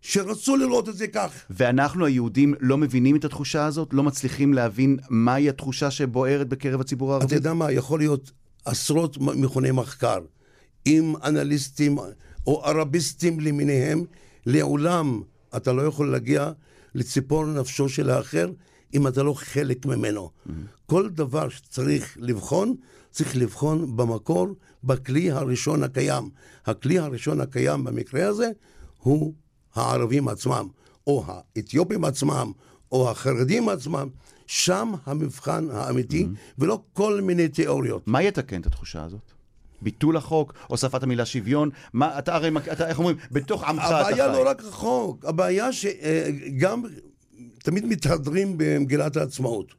שרצו 0.00 0.56
לראות 0.56 0.88
את 0.88 0.96
זה 0.96 1.06
כך. 1.06 1.32
ואנחנו 1.50 2.06
היהודים 2.06 2.54
לא 2.60 2.78
מבינים 2.78 3.16
את 3.16 3.24
התחושה 3.24 3.64
הזאת? 3.64 3.88
לא 3.92 4.02
מצליחים 4.02 4.54
להבין 4.54 4.98
מהי 5.10 5.48
התחושה 5.48 5.90
שבוערת 5.90 6.48
בקרב 6.48 6.80
הציבור 6.80 7.08
אתה 7.08 7.16
הערבי? 7.16 7.34
יודע 7.34 7.54
מה, 7.54 7.72
יכול 7.72 7.98
להיות 7.98 8.30
עשרות 8.64 9.18
מכוני 9.18 9.70
מחקר 9.70 10.18
עם 10.84 11.14
אנליסטים 11.24 11.98
או 12.46 12.64
ערביסטים 12.64 13.40
למיניהם, 13.40 14.04
לעולם 14.46 15.20
אתה 15.56 15.72
לא 15.72 15.82
יכול 15.82 16.10
להגיע 16.10 16.52
לציפור 16.94 17.46
נפשו 17.46 17.88
של 17.88 18.10
האחר 18.10 18.50
אם 18.94 19.06
אתה 19.06 19.22
לא 19.22 19.34
חלק 19.34 19.86
ממנו. 19.86 20.30
כל 20.86 21.08
דבר 21.08 21.48
שצריך 21.48 22.16
לבחון, 22.20 22.74
צריך 23.10 23.36
לבחון 23.36 23.96
במקור, 23.96 24.48
בכלי 24.84 25.30
הראשון 25.30 25.82
הקיים. 25.82 26.30
הכלי 26.66 26.98
הראשון 26.98 27.40
הקיים 27.40 27.84
במקרה 27.84 28.28
הזה 28.28 28.50
הוא 28.98 29.34
הערבים 29.74 30.28
עצמם, 30.28 30.68
או 31.06 31.24
האתיופים 31.26 32.04
עצמם, 32.04 32.52
או 32.92 33.10
החרדים 33.10 33.68
עצמם. 33.68 34.08
שם 34.46 34.92
המבחן 35.06 35.68
האמיתי, 35.72 36.26
ולא 36.58 36.82
כל 36.92 37.20
מיני 37.20 37.48
תיאוריות. 37.48 38.08
מה 38.08 38.22
יתקן 38.22 38.60
את 38.60 38.66
התחושה 38.66 39.04
הזאת? 39.04 39.20
ביטול 39.82 40.16
החוק, 40.16 40.52
הוספת 40.66 41.02
המילה 41.02 41.26
שוויון, 41.26 41.70
מה, 41.92 42.18
אתה 42.18 42.34
הרי, 42.34 42.50
אתה, 42.72 42.88
איך 42.88 42.98
אומרים, 42.98 43.16
בתוך 43.30 43.64
עמך 43.64 43.82
אתה 43.86 44.04
חי. 44.04 44.12
הבעיה 44.12 44.28
לא 44.28 44.50
רק 44.50 44.60
החוק, 44.64 45.24
הבעיה 45.24 45.72
שגם 45.72 46.82
תמיד 47.58 47.86
מתהדרים 47.86 48.54
במגילת 48.56 49.16
העצמאות. 49.16 49.74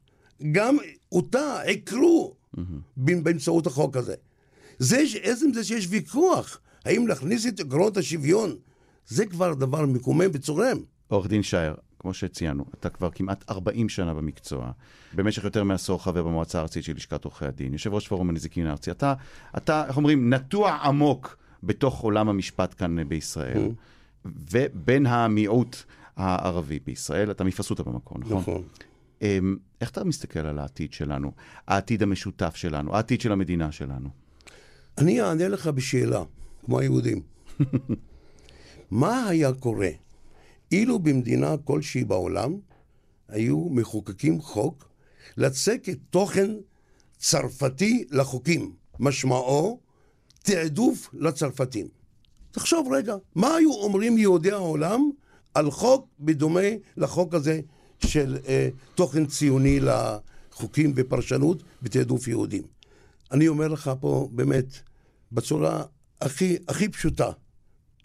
גם 0.52 0.78
אותה 1.12 1.62
עקרו 1.62 2.36
ב- 2.98 3.24
באמצעות 3.24 3.68
החוק 3.68 3.98
הזה. 3.98 4.16
זה 4.82 5.08
שעצם 5.08 5.54
זה 5.54 5.64
שיש 5.64 5.88
ויכוח, 5.90 6.60
האם 6.86 7.08
להכניס 7.08 7.48
את 7.48 7.60
עקרונות 7.60 7.98
השוויון, 7.98 8.56
זה 9.08 9.26
כבר 9.26 9.54
דבר 9.54 9.86
מקומם 9.86 10.28
וצורם. 10.34 10.78
עורך 11.08 11.28
דין 11.28 11.44
שער, 11.44 11.74
כמו 12.00 12.14
שציינו, 12.14 12.66
אתה 12.80 12.90
כבר 12.90 13.10
כמעט 13.12 13.44
40 13.50 13.90
שנה 13.90 14.14
במקצוע, 14.14 14.72
במשך 15.14 15.44
יותר 15.44 15.64
מעשור 15.64 16.04
חבר 16.04 16.24
במועצה 16.24 16.60
הארצית 16.60 16.84
של 16.84 16.96
לשכת 16.96 17.26
עורכי 17.26 17.46
הדין, 17.46 17.74
יושב 17.74 17.94
ראש 17.94 18.08
פורום 18.08 18.30
הנזיקין 18.30 18.68
הארצי. 18.68 18.92
אתה, 18.92 19.14
אתה, 19.58 19.86
איך 19.88 19.98
אומרים, 19.98 20.34
נטוע 20.34 20.72
עמוק 20.72 21.38
בתוך 21.64 22.00
עולם 22.00 22.30
המשפט 22.30 22.76
כאן 22.78 23.08
בישראל, 23.08 23.70
ובין 24.26 25.06
המיעוט 25.06 25.76
הערבי 26.18 26.80
בישראל, 26.86 27.32
אתה 27.32 27.44
מפסוטה 27.44 27.84
במקור, 27.84 28.18
נכון? 28.20 28.38
נכון. 28.38 28.64
אמ, 29.22 29.58
איך 29.82 29.90
אתה 29.90 30.04
מסתכל 30.04 30.40
על 30.40 30.60
העתיד 30.60 30.94
שלנו, 30.94 31.32
העתיד 31.68 32.04
המשותף 32.04 32.56
שלנו, 32.56 32.96
העתיד 32.96 33.22
של 33.22 33.32
המדינה 33.32 33.72
שלנו? 33.72 34.21
אני 34.98 35.22
אענה 35.22 35.48
לך 35.48 35.68
בשאלה, 35.68 36.24
כמו 36.66 36.80
היהודים. 36.80 37.22
מה 38.92 39.28
היה 39.28 39.54
קורה 39.54 39.90
אילו 40.72 41.00
במדינה 41.00 41.56
כלשהי 41.64 42.04
בעולם 42.04 42.56
היו 43.28 43.70
מחוקקים 43.70 44.42
חוק 44.42 44.90
לצקת 45.38 45.98
תוכן 46.10 46.52
צרפתי 47.18 48.06
לחוקים, 48.12 48.74
משמעו 49.00 49.80
תעדוף 50.44 51.10
לצרפתים. 51.14 51.88
תחשוב 52.52 52.88
רגע, 52.92 53.16
מה 53.36 53.56
היו 53.56 53.74
אומרים 53.74 54.18
יהודי 54.18 54.52
העולם 54.52 55.10
על 55.54 55.72
חוק 55.72 56.08
בדומה 56.20 56.70
לחוק 56.98 57.34
הזה 57.34 57.60
של 58.06 58.38
אה, 58.48 58.70
תוכן 58.96 59.26
ציוני 59.26 59.80
לחוקים 59.80 60.94
ופרשנות 60.96 61.64
בתעדוף 61.82 62.28
יהודים? 62.28 62.64
אני 63.32 63.48
אומר 63.48 63.68
לך 63.68 63.92
פה 64.00 64.30
באמת, 64.32 64.80
בצורה 65.32 65.84
הכי, 66.22 66.58
הכי 66.68 66.90
פשוטה, 66.90 67.32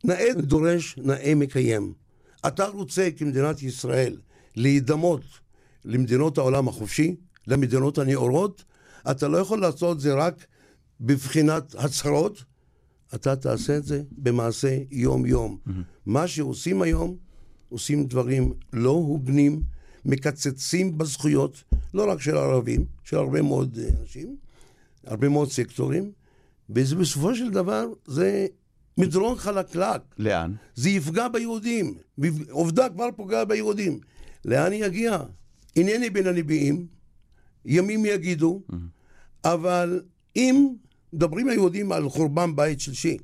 נאה 0.04 0.34
דורש, 0.38 0.98
נאה 0.98 1.34
מקיים. 1.34 1.92
אתה 2.46 2.66
רוצה 2.66 3.08
כמדינת 3.16 3.62
ישראל 3.62 4.16
להידמות 4.56 5.22
למדינות 5.84 6.38
העולם 6.38 6.68
החופשי, 6.68 7.16
למדינות 7.46 7.98
הנאורות, 7.98 8.64
אתה 9.10 9.28
לא 9.28 9.38
יכול 9.38 9.60
לעשות 9.60 9.96
את 9.96 10.00
זה 10.00 10.14
רק 10.14 10.46
בבחינת 11.00 11.74
הצהרות, 11.78 12.44
אתה 13.14 13.36
תעשה 13.36 13.76
את 13.76 13.84
זה 13.84 14.02
במעשה 14.12 14.78
יום-יום. 14.90 15.58
Mm-hmm. 15.66 15.70
מה 16.06 16.28
שעושים 16.28 16.82
היום, 16.82 17.16
עושים 17.68 18.06
דברים 18.06 18.52
לא 18.72 18.90
הוגנים, 18.90 19.62
מקצצים 20.04 20.98
בזכויות, 20.98 21.64
לא 21.94 22.10
רק 22.10 22.20
של 22.20 22.36
ערבים, 22.36 22.84
של 23.04 23.16
הרבה 23.16 23.42
מאוד 23.42 23.78
אה, 23.78 23.88
אנשים, 24.00 24.36
הרבה 25.06 25.28
מאוד 25.28 25.50
סקטורים, 25.50 26.12
ובסופו 26.70 27.34
של 27.34 27.50
דבר 27.50 27.86
זה 28.06 28.46
מדרון 28.98 29.36
חלקלק. 29.38 30.00
לאן? 30.18 30.52
זה 30.74 30.90
יפגע 30.90 31.28
ביהודים. 31.28 31.94
עובדה 32.50 32.88
כבר 32.88 33.08
פוגע 33.16 33.44
ביהודים. 33.44 33.98
לאן 34.44 34.72
יגיע? 34.72 35.18
הנני 35.76 36.10
בין 36.10 36.26
הנביאים, 36.26 36.86
ימים 37.64 38.04
יגידו, 38.04 38.62
אבל 39.44 40.02
אם 40.36 40.68
מדברים 41.12 41.48
היהודים 41.48 41.92
על 41.92 42.08
חורבן 42.08 42.56
בית 42.56 42.80
שלישי, 42.80 43.16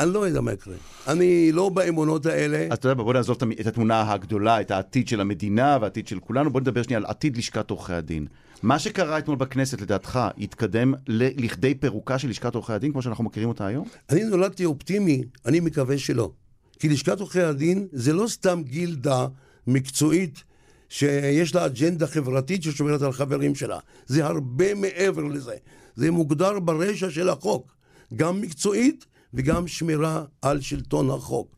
אני 0.00 0.12
לא 0.12 0.26
יודע 0.26 0.40
מה 0.40 0.52
יקרה. 0.52 0.74
אני 1.08 1.52
לא 1.52 1.68
באמונות 1.68 2.26
האלה. 2.26 2.66
אז 2.70 2.78
אתה 2.78 2.88
יודע, 2.88 3.02
בוא 3.02 3.14
נעזוב 3.14 3.36
את 3.60 3.66
התמונה 3.66 4.12
הגדולה, 4.12 4.60
את 4.60 4.70
העתיד 4.70 5.08
של 5.08 5.20
המדינה 5.20 5.78
והעתיד 5.80 6.08
של 6.08 6.18
כולנו, 6.20 6.50
בוא 6.50 6.60
נדבר 6.60 6.82
שנייה 6.82 6.98
על 6.98 7.06
עתיד 7.06 7.36
לשכת 7.36 7.70
עורכי 7.70 7.92
הדין. 7.92 8.26
מה 8.62 8.78
שקרה 8.78 9.18
אתמול 9.18 9.36
בכנסת, 9.36 9.80
לדעתך, 9.80 10.20
יתקדם 10.38 10.94
ל- 11.08 11.44
לכדי 11.44 11.74
פירוקה 11.74 12.18
של 12.18 12.28
לשכת 12.28 12.54
עורכי 12.54 12.72
הדין, 12.72 12.92
כמו 12.92 13.02
שאנחנו 13.02 13.24
מכירים 13.24 13.48
אותה 13.48 13.66
היום? 13.66 13.88
אני 14.10 14.24
נולדתי 14.24 14.64
אופטימי, 14.64 15.22
אני 15.46 15.60
מקווה 15.60 15.98
שלא. 15.98 16.30
כי 16.78 16.88
לשכת 16.88 17.20
עורכי 17.20 17.40
הדין 17.40 17.86
זה 17.92 18.12
לא 18.12 18.28
סתם 18.28 18.62
גילדה 18.64 19.26
מקצועית 19.66 20.44
שיש 20.88 21.54
לה 21.54 21.66
אג'נדה 21.66 22.06
חברתית 22.06 22.62
ששומרת 22.62 23.02
על 23.02 23.12
חברים 23.12 23.54
שלה. 23.54 23.78
זה 24.06 24.24
הרבה 24.26 24.74
מעבר 24.74 25.24
לזה. 25.24 25.54
זה 25.96 26.10
מוגדר 26.10 26.60
ברשע 26.60 27.10
של 27.10 27.28
החוק, 27.28 27.72
גם 28.16 28.40
מקצועית 28.40 29.06
וגם 29.36 29.68
שמירה 29.68 30.24
על 30.42 30.60
שלטון 30.60 31.10
החוק. 31.10 31.56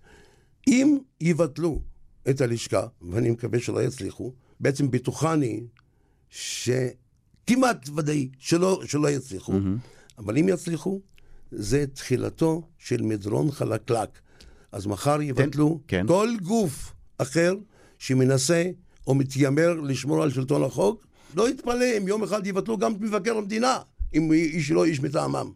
אם 0.67 0.99
יבטלו 1.21 1.83
את 2.31 2.41
הלשכה, 2.41 2.87
ואני 3.03 3.31
מקווה 3.31 3.61
שלא 3.61 3.83
יצליחו, 3.83 4.33
בעצם 4.61 4.91
בטוחני 4.91 5.61
שכמעט 6.31 7.89
ודאי 7.97 8.29
שלא, 8.39 8.83
שלא 8.85 9.11
יצליחו, 9.11 9.53
mm-hmm. 9.53 10.19
אבל 10.19 10.39
אם 10.39 10.49
יצליחו, 10.49 11.01
זה 11.51 11.87
תחילתו 11.87 12.63
של 12.79 13.03
מדרון 13.03 13.51
חלקלק. 13.51 14.09
אז 14.73 14.87
מחר 14.87 15.23
יבטלו 15.23 15.81
כן. 15.89 16.07
כל 16.07 16.29
גוף 16.43 16.93
אחר 17.19 17.55
שמנסה 17.99 18.65
או 19.07 19.15
מתיימר 19.15 19.81
לשמור 19.81 20.23
על 20.23 20.31
שלטון 20.31 20.63
החוק, 20.63 21.07
לא 21.35 21.49
יתפלא 21.49 21.99
אם 21.99 22.09
יום 22.09 22.23
אחד 22.23 22.47
יבטלו 22.47 22.79
גם 22.79 22.95
את 22.95 23.01
מבקר 23.01 23.37
המדינה, 23.37 23.79
אם 24.15 24.33
איש 24.33 24.71
לא 24.71 24.85
איש 24.85 25.01
מטעמם. 25.01 25.53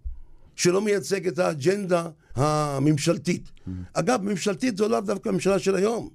שלא 0.63 0.83
מייצג 0.83 1.27
את 1.27 1.39
האג'נדה 1.39 2.09
הממשלתית. 2.35 3.51
אגב, 3.93 4.23
ממשלתית 4.23 4.77
זו 4.77 4.89
לאו 4.89 5.01
דווקא 5.01 5.29
הממשלה 5.29 5.59
של 5.59 5.75
היום. 5.75 6.09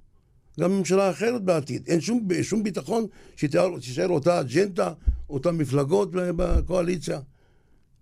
גם 0.60 0.72
ממשלה 0.72 1.10
אחרת 1.10 1.42
בעתיד. 1.42 1.82
אין 1.86 2.00
שום, 2.00 2.28
שום 2.42 2.62
ביטחון 2.62 3.06
שתישאר 3.36 4.08
אותה 4.08 4.40
אג'נדה, 4.40 4.92
אותן 5.30 5.50
מפלגות 5.56 6.10
בקואליציה. 6.12 7.20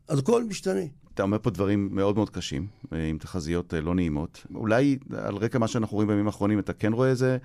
אז 0.09 0.19
הכל 0.19 0.45
משתנה. 0.45 0.81
אתה 1.15 1.23
אומר 1.23 1.39
פה 1.43 1.51
דברים 1.51 1.89
מאוד 1.93 2.15
מאוד 2.17 2.31
קשים, 2.31 2.67
אה, 2.93 3.07
עם 3.07 3.19
תחזיות 3.19 3.75
אה, 3.75 3.81
לא 3.81 3.95
נעימות. 3.95 4.47
אולי 4.55 4.99
על 5.17 5.37
רקע 5.37 5.59
מה 5.59 5.69
שאנחנו 5.69 5.95
רואים 5.95 6.09
בימים 6.09 6.27
האחרונים, 6.27 6.59
אתה 6.59 6.73
כן 6.73 6.93
רואה 6.93 7.09
איזה, 7.09 7.39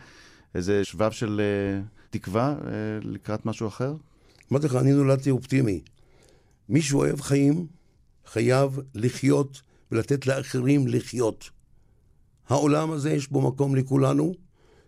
איזה 0.55 0.83
שבב 0.83 1.11
של 1.11 1.41
uh, 1.41 1.87
תקווה 2.09 2.55
uh, 2.59 2.63
לקראת 3.01 3.45
משהו 3.45 3.67
אחר? 3.67 3.95
אמרתי 4.51 4.65
לך, 4.65 4.75
אני 4.75 4.91
נולדתי 4.91 5.31
אופטימי. 5.31 5.81
מי 6.69 6.81
שאוהב 6.81 7.21
חיים, 7.21 7.67
חייב 8.25 8.79
לחיות 8.95 9.61
ולתת 9.91 10.27
לאחרים 10.27 10.87
לחיות. 10.87 11.49
העולם 12.49 12.91
הזה, 12.91 13.11
יש 13.11 13.27
בו 13.29 13.41
מקום 13.41 13.75
לכולנו, 13.75 14.33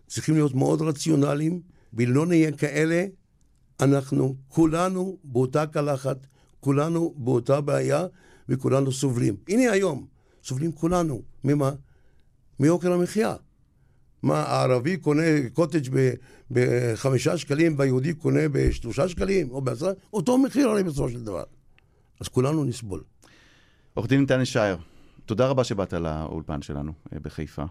צריכים 0.06 0.34
להיות 0.34 0.54
מאוד 0.54 0.82
רציונליים, 0.82 1.60
ואם 1.92 2.12
לא 2.12 2.26
נהיה 2.26 2.52
כאלה, 2.52 3.06
אנחנו 3.80 4.36
כולנו 4.48 5.18
באותה 5.24 5.66
קלחת, 5.66 6.26
כולנו 6.60 7.14
באותה 7.16 7.60
בעיה, 7.60 8.06
וכולנו 8.48 8.92
סובלים. 8.92 9.36
הנה 9.48 9.72
היום, 9.72 10.06
סובלים 10.44 10.72
כולנו. 10.72 11.22
ממה? 11.44 11.72
מיוקר 12.60 12.92
המחיה. 12.92 13.36
מה, 14.22 14.42
הערבי 14.42 14.96
קונה 14.96 15.22
קוטג' 15.52 15.96
בחמישה 16.50 17.38
שקלים 17.38 17.74
והיהודי 17.78 18.14
קונה 18.14 18.48
בשלושה 18.52 19.08
שקלים 19.08 19.50
או 19.50 19.60
בעשרה? 19.60 19.92
אותו 20.12 20.38
מחיר 20.38 20.68
הרי 20.68 20.82
בסופו 20.82 21.08
של 21.10 21.24
דבר. 21.24 21.44
אז 22.20 22.28
כולנו 22.28 22.64
נסבול. 22.64 23.02
עורך 23.94 24.08
דין 24.08 24.22
נתן 24.22 24.40
ישער, 24.40 24.76
תודה 25.26 25.46
רבה 25.46 25.64
שבאת 25.64 25.92
לאולפן 25.92 26.62
שלנו 26.62 26.92
אה, 27.12 27.18
בחיפה, 27.22 27.64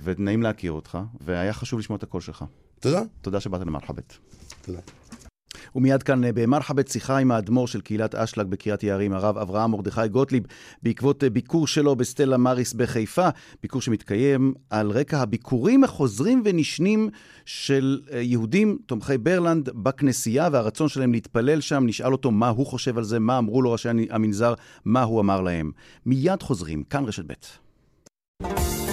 ונעים 0.00 0.42
להכיר 0.42 0.72
אותך, 0.72 0.98
והיה 1.20 1.52
חשוב 1.52 1.78
לשמוע 1.78 1.96
את 1.96 2.02
הקול 2.02 2.20
שלך. 2.20 2.44
תודה. 2.80 3.02
תודה 3.20 3.40
שבאת 3.40 3.60
למרחבת. 3.60 4.16
תודה. 4.62 4.80
ומיד 5.74 6.02
כאן 6.02 6.24
אה, 6.24 6.32
במרחבת 6.32 6.88
שיחה 6.88 7.18
עם 7.18 7.30
האדמו"ר 7.30 7.66
של 7.66 7.80
קהילת 7.80 8.14
אשלג 8.14 8.46
בקריית 8.46 8.82
יערים, 8.82 9.12
הרב 9.12 9.38
אברהם 9.38 9.70
מרדכי 9.70 10.08
גוטליב, 10.08 10.42
בעקבות 10.82 11.24
אה, 11.24 11.30
ביקור 11.30 11.66
שלו 11.66 11.96
בסטלה 11.96 12.36
מריס 12.36 12.72
בחיפה, 12.72 13.28
ביקור 13.62 13.80
שמתקיים 13.80 14.54
על 14.70 14.90
רקע 14.90 15.18
הביקורים 15.18 15.84
החוזרים 15.84 16.42
ונשנים 16.44 17.10
של 17.44 18.00
אה, 18.12 18.20
יהודים 18.20 18.78
תומכי 18.86 19.18
ברלנד 19.18 19.68
בכנסייה 19.74 20.48
והרצון 20.52 20.88
שלהם 20.88 21.12
להתפלל 21.12 21.60
שם. 21.60 21.84
נשאל 21.86 22.12
אותו 22.12 22.30
מה 22.30 22.48
הוא 22.48 22.66
חושב 22.66 22.98
על 22.98 23.04
זה, 23.04 23.18
מה 23.18 23.38
אמרו 23.38 23.62
לו 23.62 23.72
ראשי 23.72 23.88
המנזר, 24.10 24.54
מה 24.84 25.02
הוא 25.02 25.20
אמר 25.20 25.40
להם. 25.40 25.70
מיד 26.06 26.42
חוזרים, 26.42 26.82
כאן 26.82 27.04
רשת 27.04 27.24
ב'. 27.26 28.83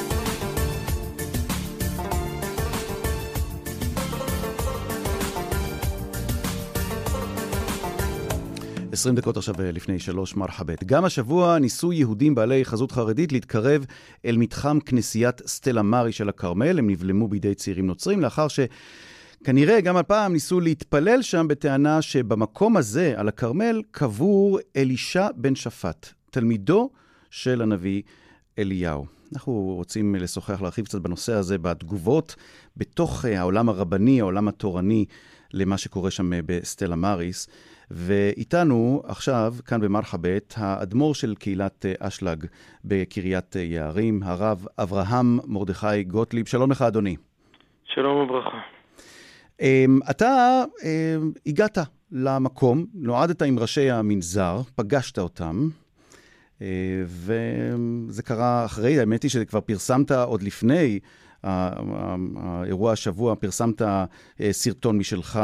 20 8.92 9.16
דקות 9.16 9.38
עכשיו 9.38 9.56
אה, 9.60 9.72
לפני 9.72 10.00
שלוש 10.00 10.36
מרחבת. 10.36 10.84
גם 10.84 11.06
השבוע 11.06 11.60
ניסו 11.60 11.94
יהודים 11.94 12.36
בעלי 12.36 12.66
חזות 12.66 12.92
חרדית 12.92 13.32
להתקרב 13.32 13.86
אל 14.26 14.38
מתחם 14.38 14.80
כנסיית 14.80 15.42
סטלה 15.48 15.82
מארי 15.82 16.12
של 16.12 16.30
הכרמל. 16.30 16.80
הם 16.80 16.90
נבלמו 16.90 17.28
בידי 17.28 17.56
צעירים 17.56 17.88
נוצרים 17.88 18.22
לאחר 18.22 18.48
ש... 18.48 18.60
כנראה 19.44 19.82
גם 19.82 19.98
הפעם 19.98 20.34
ניסו 20.34 20.60
להתפלל 20.60 21.22
שם 21.22 21.46
בטענה 21.50 22.02
שבמקום 22.02 22.78
הזה, 22.78 23.14
על 23.18 23.28
הכרמל, 23.28 23.82
קבור 23.92 24.60
אלישע 24.76 25.28
בן 25.36 25.56
שפט, 25.56 26.08
תלמידו 26.32 26.90
של 27.30 27.62
הנביא 27.62 28.02
אליהו. 28.60 29.06
אנחנו 29.34 29.54
רוצים 29.54 30.16
לשוחח, 30.16 30.62
להרחיב 30.62 30.86
קצת 30.86 31.02
בנושא 31.02 31.34
הזה, 31.34 31.58
בתגובות 31.58 32.36
בתוך 32.78 33.26
אה, 33.26 33.40
העולם 33.40 33.70
הרבני, 33.70 34.22
העולם 34.22 34.48
התורני, 34.48 35.06
למה 35.54 35.78
שקורה 35.78 36.12
שם 36.12 36.34
אה, 36.34 36.40
בסטלה 36.46 36.96
מאריס. 36.96 37.48
ואיתנו 37.94 39.02
עכשיו, 39.06 39.54
כאן 39.66 39.82
במרחבת, 39.82 40.54
האדמו"ר 40.58 41.14
של 41.14 41.36
קהילת 41.36 41.86
אה, 41.86 41.94
אשלג 42.00 42.46
בקריית 42.86 43.58
אה, 43.58 43.62
יערים, 43.62 44.24
הרב 44.24 44.66
אברהם 44.80 45.40
מרדכי 45.48 46.04
גוטליב. 46.04 46.48
שלום 46.48 46.72
לך, 46.72 46.82
אדוני. 46.82 47.16
שלום 47.84 48.18
וברכה. 48.18 48.58
אמ, 49.62 50.00
אתה 50.10 50.64
אמ, 50.84 51.32
הגעת 51.46 51.78
למקום, 52.12 52.86
נועדת 52.94 53.42
עם 53.42 53.60
ראשי 53.60 53.92
המנזר, 53.92 54.62
פגשת 54.76 55.20
אותם, 55.20 55.70
אה, 56.62 56.68
וזה 57.06 58.24
קרה 58.24 58.66
אחרי, 58.66 59.00
האמת 59.00 59.24
היא 59.24 59.32
שכבר 59.32 59.62
פרסמת 59.62 60.12
עוד 60.12 60.44
לפני 60.44 61.00
האירוע 61.44 62.92
השבוע, 62.92 63.36
פרסמת 63.36 63.82
סרטון 64.52 64.98
משלך. 64.98 65.40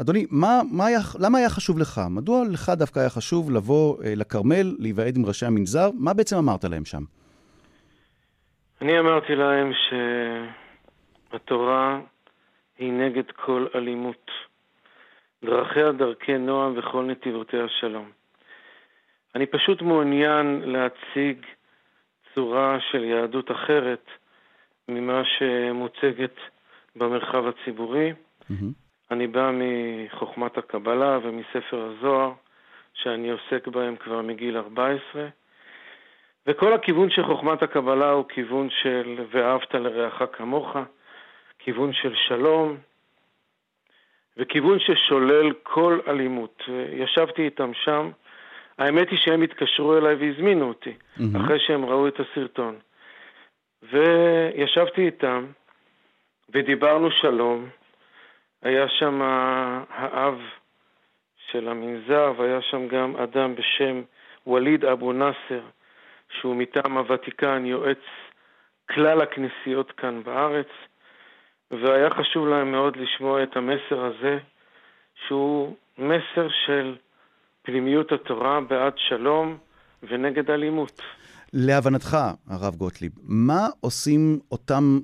אדוני, 0.00 0.26
מה, 0.30 0.60
מה 0.72 0.86
היה, 0.86 0.98
למה 1.20 1.38
היה 1.38 1.48
חשוב 1.48 1.78
לך? 1.78 2.00
מדוע 2.10 2.42
לך 2.52 2.68
דווקא 2.68 3.00
היה 3.00 3.10
חשוב 3.10 3.50
לבוא 3.50 4.04
אה, 4.04 4.12
לכרמל, 4.16 4.76
להיוועד 4.78 5.16
עם 5.16 5.26
ראשי 5.26 5.46
המנזר? 5.46 5.90
מה 5.98 6.14
בעצם 6.14 6.36
אמרת 6.36 6.64
להם 6.64 6.84
שם? 6.84 7.02
אני 8.80 8.98
אמרתי 8.98 9.34
להם 9.34 9.72
שהתורה 11.30 12.00
היא 12.78 12.92
נגד 12.92 13.30
כל 13.30 13.66
אלימות. 13.74 14.30
דרכיה 15.44 15.92
דרכי 15.92 16.38
נועם 16.38 16.78
וכל 16.78 17.04
נתיבותיה 17.04 17.64
שלום. 17.80 18.10
אני 19.34 19.46
פשוט 19.46 19.82
מעוניין 19.82 20.62
להציג 20.64 21.46
צורה 22.34 22.78
של 22.90 23.04
יהדות 23.04 23.50
אחרת 23.50 24.06
ממה 24.88 25.22
שמוצגת 25.24 26.34
במרחב 26.96 27.44
הציבורי. 27.46 28.12
Mm-hmm. 28.12 28.89
אני 29.10 29.26
בא 29.26 29.50
מחוכמת 29.54 30.58
הקבלה 30.58 31.18
ומספר 31.22 31.82
הזוהר, 31.82 32.32
שאני 32.94 33.30
עוסק 33.30 33.68
בהם 33.68 33.96
כבר 33.96 34.22
מגיל 34.22 34.56
14, 34.56 35.28
וכל 36.46 36.72
הכיוון 36.72 37.10
של 37.10 37.24
חוכמת 37.24 37.62
הקבלה 37.62 38.10
הוא 38.10 38.24
כיוון 38.28 38.68
של 38.70 39.24
ואהבת 39.30 39.74
לרעך 39.74 40.22
כמוך, 40.32 40.76
כיוון 41.58 41.92
של 41.92 42.14
שלום, 42.14 42.76
וכיוון 44.36 44.78
ששולל 44.78 45.52
כל 45.62 45.98
אלימות. 46.08 46.62
ישבתי 46.92 47.42
איתם 47.42 47.70
שם, 47.74 48.10
האמת 48.78 49.10
היא 49.10 49.18
שהם 49.18 49.42
התקשרו 49.42 49.98
אליי 49.98 50.14
והזמינו 50.14 50.68
אותי, 50.68 50.92
mm-hmm. 50.92 51.22
אחרי 51.36 51.58
שהם 51.60 51.84
ראו 51.84 52.08
את 52.08 52.20
הסרטון. 52.20 52.78
וישבתי 53.82 55.06
איתם, 55.06 55.46
ודיברנו 56.54 57.10
שלום, 57.10 57.68
היה 58.62 58.88
שם 58.88 59.22
האב 59.90 60.34
של 61.50 61.68
המנזר, 61.68 62.32
והיה 62.38 62.62
שם 62.70 62.88
גם 62.88 63.16
אדם 63.16 63.54
בשם 63.54 64.02
וליד 64.46 64.84
אבו 64.84 65.12
נאסר, 65.12 65.62
שהוא 66.40 66.56
מטעם 66.56 66.98
הוותיקן, 66.98 67.62
יועץ 67.66 68.04
כלל 68.90 69.20
הכנסיות 69.20 69.92
כאן 69.92 70.22
בארץ, 70.22 70.68
והיה 71.70 72.10
חשוב 72.10 72.48
להם 72.48 72.72
מאוד 72.72 72.96
לשמוע 72.96 73.42
את 73.42 73.56
המסר 73.56 74.04
הזה, 74.04 74.38
שהוא 75.26 75.76
מסר 75.98 76.48
של 76.66 76.96
פנימיות 77.62 78.12
התורה 78.12 78.60
בעד 78.60 78.92
שלום 78.96 79.58
ונגד 80.02 80.50
אלימות. 80.50 81.02
להבנתך, 81.52 82.16
הרב 82.50 82.74
גוטליב, 82.74 83.12
מה 83.22 83.66
עושים 83.80 84.38
אותם 84.52 84.98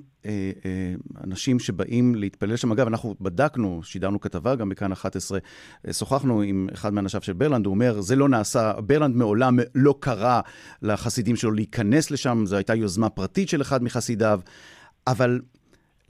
אנשים 1.23 1.59
שבאים 1.59 2.15
להתפלל 2.15 2.55
שם. 2.55 2.71
אגב, 2.71 2.87
אנחנו 2.87 3.15
בדקנו, 3.21 3.81
שידרנו 3.83 4.21
כתבה 4.21 4.55
גם 4.55 4.69
בכאן 4.69 4.91
11, 4.91 5.39
אה, 5.87 5.93
שוחחנו 5.93 6.41
עם 6.41 6.67
אחד 6.73 6.93
מאנשיו 6.93 7.21
של 7.21 7.33
ברלנד, 7.33 7.65
הוא 7.65 7.73
אומר, 7.73 8.01
זה 8.01 8.15
לא 8.15 8.29
נעשה, 8.29 8.73
ברלנד 8.81 9.15
מעולם 9.15 9.59
לא 9.75 9.95
קרא 9.99 10.41
לחסידים 10.81 11.35
שלו 11.35 11.51
להיכנס 11.51 12.11
לשם, 12.11 12.43
זו 12.45 12.55
הייתה 12.55 12.75
יוזמה 12.75 13.09
פרטית 13.09 13.49
של 13.49 13.61
אחד 13.61 13.83
מחסידיו, 13.83 14.39
אבל 15.07 15.41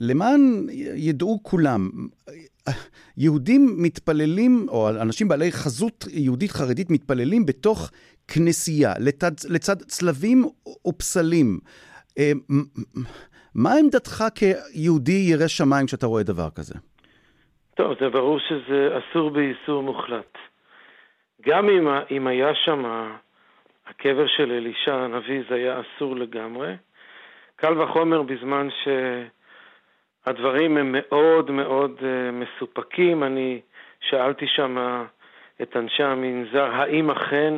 למען 0.00 0.66
ידעו 0.94 1.40
כולם, 1.42 1.90
יהודים 3.16 3.74
מתפללים, 3.78 4.66
או 4.68 4.90
אנשים 4.90 5.28
בעלי 5.28 5.52
חזות 5.52 6.04
יהודית 6.10 6.50
חרדית 6.50 6.90
מתפללים 6.90 7.46
בתוך 7.46 7.90
כנסייה, 8.28 8.94
לצד, 8.98 9.32
לצד 9.48 9.82
צלבים 9.82 10.48
ופסלים. 10.86 11.58
מה 13.62 13.70
עמדתך 13.80 14.24
כיהודי 14.34 15.26
ירא 15.30 15.48
שמיים 15.48 15.86
כשאתה 15.86 16.06
רואה 16.06 16.22
דבר 16.22 16.48
כזה? 16.54 16.74
טוב, 17.74 17.94
זה 18.00 18.08
ברור 18.08 18.38
שזה 18.38 18.98
אסור 18.98 19.30
באיסור 19.30 19.82
מוחלט. 19.82 20.38
גם 21.42 21.68
אם, 21.68 21.88
אם 22.10 22.26
היה 22.26 22.54
שם 22.54 23.10
הקבר 23.86 24.26
של 24.26 24.52
אלישע 24.52 24.94
הנביא, 24.94 25.42
זה 25.48 25.54
היה 25.54 25.80
אסור 25.80 26.16
לגמרי. 26.16 26.74
קל 27.56 27.80
וחומר 27.80 28.22
בזמן 28.22 28.68
שהדברים 30.24 30.76
הם 30.76 30.94
מאוד 30.98 31.50
מאוד 31.50 31.98
uh, 31.98 32.02
מסופקים. 32.32 33.24
אני 33.24 33.60
שאלתי 34.00 34.46
שם 34.46 35.04
את 35.62 35.76
אנשי 35.76 36.02
המנזר, 36.02 36.64
האם 36.64 37.10
אכן, 37.10 37.54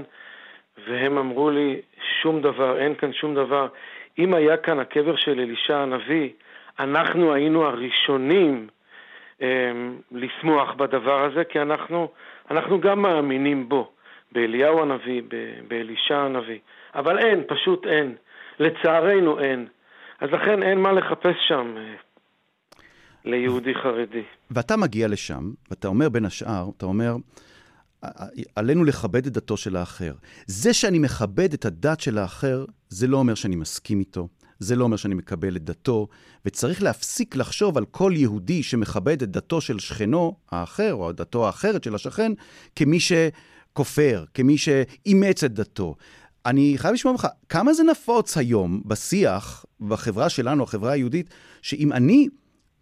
והם 0.89 1.19
אמרו 1.19 1.51
לי, 1.51 1.81
שום 2.23 2.43
דבר, 2.43 2.79
אין 2.79 2.95
כאן 2.95 3.13
שום 3.13 3.35
דבר. 3.35 3.69
אם 4.21 4.35
היה 4.35 4.57
כאן 4.57 4.79
הקבר 4.79 5.17
של 5.17 5.41
אלישע 5.41 5.77
הנביא, 5.77 6.29
אנחנו 6.79 7.35
היינו 7.35 7.65
הראשונים 7.65 8.69
אה, 9.43 9.73
לשמוח 10.13 10.75
בדבר 10.75 11.25
הזה, 11.25 11.45
כי 11.45 11.61
אנחנו, 11.61 12.09
אנחנו 12.51 12.81
גם 12.81 13.03
מאמינים 13.03 13.69
בו, 13.69 13.91
באליהו 14.33 14.83
הנביא, 14.83 15.23
באלישע 15.69 16.17
הנביא. 16.17 16.59
אבל 16.95 17.19
אין, 17.19 17.43
פשוט 17.49 17.87
אין. 17.87 18.15
לצערנו 18.59 19.41
אין. 19.41 19.67
אז 20.21 20.31
לכן 20.31 20.63
אין 20.63 20.79
מה 20.79 20.93
לחפש 20.93 21.37
שם 21.49 21.75
אה, 21.77 21.95
ליהודי 23.25 23.75
חרדי. 23.75 24.23
ואתה 24.51 24.77
מגיע 24.77 25.09
לשם, 25.09 25.51
ואתה 25.71 25.89
אומר 25.89 26.09
בין 26.09 26.25
השאר, 26.25 26.65
אתה 26.77 26.87
אומר, 26.87 27.17
עלינו 28.57 28.85
לכבד 28.85 29.27
את 29.27 29.33
דתו 29.33 29.57
של 29.57 29.77
האחר. 29.77 30.15
זה 30.47 30.75
שאני 30.75 30.99
מכבד 30.99 31.53
את 31.53 31.65
הדת 31.65 32.01
של 32.01 32.19
האחר, 32.19 32.65
זה 32.89 33.07
לא 33.07 33.17
אומר 33.17 33.35
שאני 33.35 33.57
מסכים 33.57 34.01
איתו, 34.01 34.29
זה 34.59 34.77
לא 34.77 34.85
אומר 34.85 34.97
שאני 34.97 35.15
מקבל 35.15 35.57
את 35.57 35.65
דתו, 35.65 36.09
וצריך 36.47 36.83
להפסיק 36.83 37.37
לחשוב 37.37 37.79
על 37.79 37.85
כל 37.85 38.13
יהודי 38.17 38.63
שמכבד 38.63 39.23
את 39.23 39.31
דתו 39.31 39.61
של 39.61 39.79
שכנו 39.79 40.37
האחר, 40.51 40.95
או 40.95 41.13
דתו 41.13 41.47
האחרת 41.47 41.85
של 41.85 41.95
השכן, 41.95 42.33
כמי 42.77 42.99
שכופר, 43.01 44.25
כמי 44.35 44.59
שאימץ 44.59 45.45
את 45.45 45.55
דתו. 45.55 45.95
אני 46.47 46.75
חייב 46.77 46.95
לשמוע 46.95 47.13
ממך, 47.13 47.29
כמה 47.49 47.73
זה 47.73 47.83
נפוץ 47.83 48.37
היום 48.37 48.83
בשיח, 48.87 49.65
בחברה 49.81 50.29
שלנו, 50.29 50.65
החברה 50.65 50.93
היהודית, 50.93 51.31
שאם 51.63 51.93
אני 51.93 52.29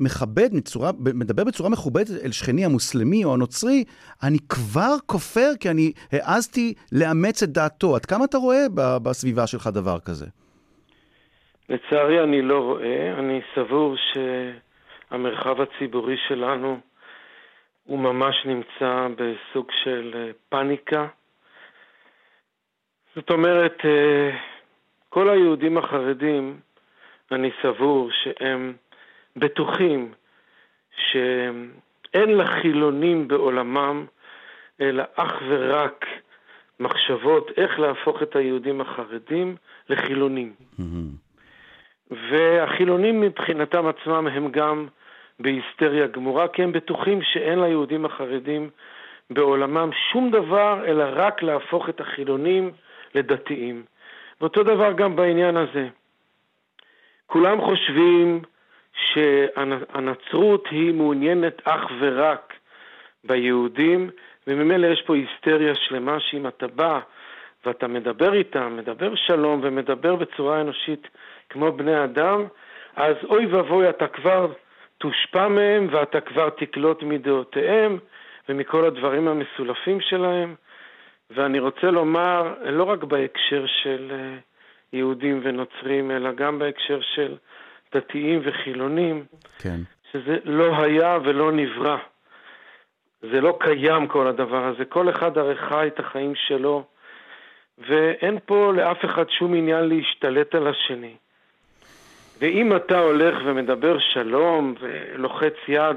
מכבד, 0.01 0.49
מצורה, 0.53 0.91
מדבר 1.15 1.45
בצורה 1.45 1.71
מכובדת 1.71 2.25
אל 2.25 2.33
שכני 2.33 2.65
המוסלמי 2.65 3.25
או 3.25 3.35
הנוצרי, 3.35 3.85
אני 4.23 4.39
כבר 4.49 4.95
כופר 5.07 5.51
כי 5.61 5.71
אני 5.71 5.93
העזתי 6.13 6.75
לאמץ 6.93 7.43
את 7.43 7.49
דעתו. 7.49 7.97
עד 7.97 8.07
כמה 8.07 8.25
אתה 8.25 8.39
רואה 8.39 8.67
בסביבה 9.03 9.47
שלך 9.47 9.67
דבר 9.75 9.99
כזה? 9.99 10.27
לצערי 11.69 12.23
אני 12.25 12.43
לא 12.43 12.59
רואה. 12.59 13.19
אני 13.19 13.41
סבור 13.55 13.97
שהמרחב 15.11 15.61
הציבורי 15.61 16.17
שלנו 16.29 16.79
הוא 17.85 17.99
ממש 17.99 18.47
נמצא 18.47 19.07
בסוג 19.17 19.71
של 19.85 20.13
אה, 20.15 20.31
פאניקה. 20.49 21.07
זאת 23.17 23.31
אומרת, 23.31 23.79
אה, 23.85 24.31
כל 25.09 25.31
היהודים 25.31 25.79
החרדים, 25.79 26.61
אני 27.33 27.51
סבור 27.63 28.11
שהם 28.13 28.75
בטוחים 29.39 30.13
שאין 30.97 32.37
לחילונים 32.39 33.29
בעולמם 33.29 34.07
אלא 34.81 35.05
אך 35.15 35.43
ורק 35.49 36.07
מחשבות 36.81 37.51
איך 37.57 37.79
להפוך 37.79 38.23
את 38.23 38.37
היהודים 38.37 38.81
החרדים 38.81 39.57
לחילונים. 39.89 40.53
Mm-hmm. 40.81 42.15
והחילונים 42.31 43.21
מבחינתם 43.21 43.87
עצמם 43.87 44.27
הם 44.27 44.51
גם 44.51 44.87
בהיסטריה 45.41 46.07
גמורה, 46.07 46.49
כי 46.49 46.63
הם 46.63 46.73
בטוחים 46.73 47.23
שאין 47.23 47.61
ליהודים 47.61 48.05
החרדים 48.05 48.71
בעולמם 49.31 49.91
שום 50.13 50.31
דבר 50.31 50.85
אלא 50.87 51.05
רק 51.13 51.43
להפוך 51.43 51.89
את 51.89 52.01
החילונים 52.01 52.71
לדתיים. 53.15 53.85
ואותו 54.41 54.63
דבר 54.63 54.93
גם 54.93 55.17
בעניין 55.17 55.57
הזה. 55.57 55.89
כולם 57.27 57.61
חושבים 57.61 58.43
שהנצרות 59.07 60.65
היא 60.71 60.95
מעוניינת 60.95 61.63
אך 61.65 61.81
ורק 62.01 62.55
ביהודים, 63.25 64.11
וממילא 64.47 64.87
יש 64.87 65.03
פה 65.07 65.15
היסטריה 65.17 65.75
שלמה 65.75 66.21
שאם 66.21 66.47
אתה 66.47 66.67
בא 66.67 67.01
ואתה 67.67 67.87
מדבר 67.87 68.35
איתם, 68.35 68.77
מדבר 68.77 69.15
שלום 69.15 69.61
ומדבר 69.63 70.17
בצורה 70.17 70.61
אנושית 70.61 71.09
כמו 71.51 71.73
בני 71.73 72.05
אדם, 72.05 72.45
אז 72.97 73.17
אוי 73.25 73.47
ואבוי 73.47 73.89
אתה 73.89 74.07
כבר 74.07 74.53
תושפע 74.99 75.49
מהם 75.49 75.89
ואתה 75.91 76.21
כבר 76.21 76.51
תקלוט 76.51 77.03
מדעותיהם 77.03 77.99
ומכל 78.49 78.85
הדברים 78.85 79.29
המסולפים 79.29 80.01
שלהם. 80.01 80.55
ואני 81.31 81.59
רוצה 81.59 81.91
לומר, 81.91 82.55
לא 82.65 82.85
רק 82.85 83.05
בהקשר 83.05 83.67
של 83.67 84.13
אה, 84.15 84.39
יהודים 84.93 85.41
ונוצרים, 85.43 86.11
אלא 86.11 86.33
גם 86.33 86.59
בהקשר 86.59 87.01
של 87.01 87.37
דתיים 87.95 88.41
וחילונים, 88.45 89.25
כן. 89.59 89.81
שזה 90.13 90.37
לא 90.45 90.83
היה 90.83 91.19
ולא 91.25 91.53
נברא. 91.53 91.97
זה 93.23 93.41
לא 93.41 93.59
קיים 93.61 94.07
כל 94.07 94.27
הדבר 94.27 94.65
הזה. 94.65 94.85
כל 94.85 95.11
אחד 95.11 95.39
הרי 95.39 95.57
חי 95.57 95.87
את 95.87 96.01
החיים 96.01 96.33
שלו, 96.35 96.85
ואין 97.79 98.39
פה 98.47 98.73
לאף 98.77 99.05
אחד 99.05 99.31
שום 99.31 99.55
עניין 99.55 99.85
להשתלט 99.85 100.55
על 100.55 100.67
השני. 100.67 101.15
ואם 102.41 102.77
אתה 102.77 102.99
הולך 102.99 103.35
ומדבר 103.45 103.99
שלום 103.99 104.75
ולוחץ 104.81 105.55
יד 105.69 105.97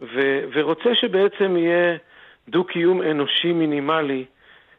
ו- 0.00 0.44
ורוצה 0.54 0.94
שבעצם 0.94 1.56
יהיה 1.56 1.96
דו-קיום 2.48 3.02
אנושי 3.02 3.52
מינימלי, 3.52 4.24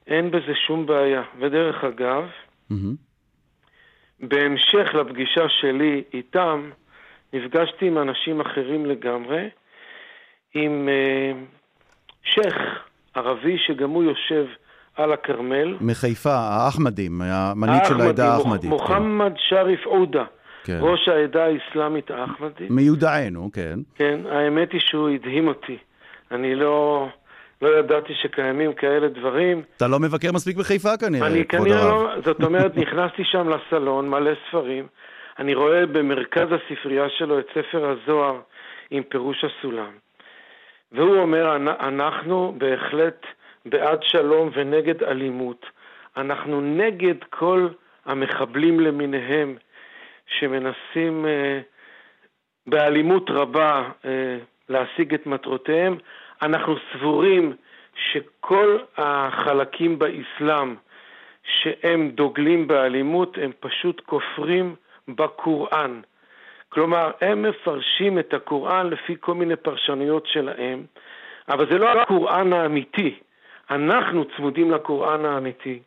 אין 0.07 0.31
בזה 0.31 0.55
שום 0.67 0.85
בעיה. 0.85 1.23
ודרך 1.39 1.83
אגב, 1.83 2.29
mm-hmm. 2.71 2.75
בהמשך 4.27 4.93
לפגישה 4.93 5.49
שלי 5.49 6.03
איתם, 6.13 6.69
נפגשתי 7.33 7.87
עם 7.87 7.97
אנשים 7.97 8.41
אחרים 8.41 8.85
לגמרי, 8.85 9.49
עם 10.53 10.89
uh, 10.89 11.37
שייח' 12.23 12.83
ערבי 13.13 13.57
שגם 13.57 13.89
הוא 13.89 14.03
יושב 14.03 14.45
על 14.95 15.13
הכרמל. 15.13 15.77
מחיפה, 15.81 16.33
האחמדים, 16.33 17.21
המנהיג 17.21 17.83
של 17.83 18.01
העדה 18.01 18.33
האחמדית. 18.33 18.69
מוחמד 18.69 19.31
כן. 19.31 19.37
שריף 19.37 19.85
עודה, 19.85 20.23
כן. 20.63 20.77
ראש 20.81 21.07
העדה 21.07 21.45
האסלאמית 21.45 22.11
האחמדית. 22.11 22.69
מיודענו, 22.69 23.49
כן. 23.53 23.79
כן, 23.95 24.19
האמת 24.31 24.71
היא 24.71 24.81
שהוא 24.81 25.09
הדהים 25.09 25.47
אותי. 25.47 25.77
אני 26.31 26.55
לא... 26.55 27.07
לא 27.63 27.79
ידעתי 27.79 28.13
שקיימים 28.13 28.73
כאלה 28.73 29.07
דברים. 29.07 29.61
אתה 29.77 29.87
לא 29.87 29.99
מבקר 29.99 30.31
מספיק 30.31 30.57
בחיפה 30.57 30.97
כנראה, 30.97 31.27
אני 31.27 31.45
כנראה 31.45 31.85
לא, 31.85 32.13
זאת 32.25 32.43
אומרת, 32.43 32.77
נכנסתי 32.77 33.23
שם 33.23 33.49
לסלון, 33.49 34.09
מלא 34.09 34.31
ספרים, 34.47 34.87
אני 35.39 35.53
רואה 35.55 35.85
במרכז 35.85 36.47
הספרייה 36.51 37.09
שלו 37.09 37.39
את 37.39 37.45
ספר 37.49 37.89
הזוהר 37.89 38.39
עם 38.91 39.03
פירוש 39.03 39.43
הסולם. 39.43 39.91
והוא 40.91 41.17
אומר, 41.17 41.55
אנחנו 41.79 42.55
בהחלט 42.57 43.25
בעד 43.65 43.99
שלום 44.03 44.49
ונגד 44.53 45.03
אלימות. 45.03 45.65
אנחנו 46.17 46.61
נגד 46.61 47.15
כל 47.29 47.67
המחבלים 48.05 48.79
למיניהם 48.79 49.55
שמנסים 50.27 51.25
אה, 51.25 51.59
באלימות 52.67 53.29
רבה 53.29 53.89
אה, 54.05 54.37
להשיג 54.69 55.13
את 55.13 55.25
מטרותיהם. 55.25 55.97
אנחנו 56.43 56.75
סבורים 56.93 57.53
שכל 57.95 58.77
החלקים 58.97 59.99
באסלאם 59.99 60.75
שהם 61.43 62.09
דוגלים 62.09 62.67
באלימות, 62.67 63.37
הם 63.41 63.51
פשוט 63.59 64.01
כופרים 64.05 64.75
בקוראן. 65.07 66.01
כלומר, 66.69 67.11
הם 67.21 67.41
מפרשים 67.41 68.19
את 68.19 68.33
הקוראן 68.33 68.89
לפי 68.89 69.15
כל 69.19 69.33
מיני 69.33 69.55
פרשנויות 69.55 70.27
שלהם, 70.27 70.83
אבל 71.49 71.65
זה 71.71 71.77
לא 71.77 71.89
הקוראן 71.89 72.53
האמיתי. 72.53 73.19
אנחנו 73.71 74.25
צמודים 74.35 74.71
לקוראן 74.71 75.25
האמיתי. 75.25 75.79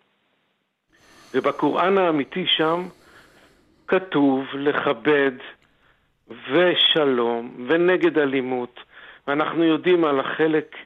ובקוראן 1.35 1.99
האמיתי 1.99 2.47
שם 2.47 2.83
כתוב 3.88 4.45
לכבד 4.55 5.33
ושלום 6.51 7.66
ונגד 7.69 8.19
אלימות 8.19 8.81
ואנחנו 9.29 9.65
יודעים 9.65 10.05
על 10.05 10.21
החלק 10.21 10.77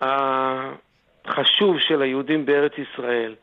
החשוב 0.00 1.78
של 1.78 2.02
היהודים 2.02 2.46
בארץ 2.46 2.72
ישראל 2.78 3.34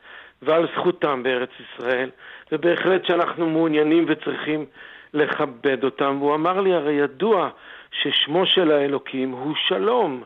ועל 0.42 0.66
זכותם 0.76 1.22
בארץ 1.22 1.50
ישראל, 1.60 2.10
ובהחלט 2.52 3.04
שאנחנו 3.06 3.50
מעוניינים 3.50 4.06
וצריכים 4.08 4.66
לכבד 5.14 5.84
אותם. 5.84 6.16
והוא 6.20 6.34
אמר 6.34 6.60
לי, 6.60 6.74
הרי 6.74 6.92
ידוע 6.92 7.50
ששמו 7.90 8.46
של 8.46 8.70
האלוקים 8.70 9.30
הוא 9.30 9.54
שלום, 9.68 10.22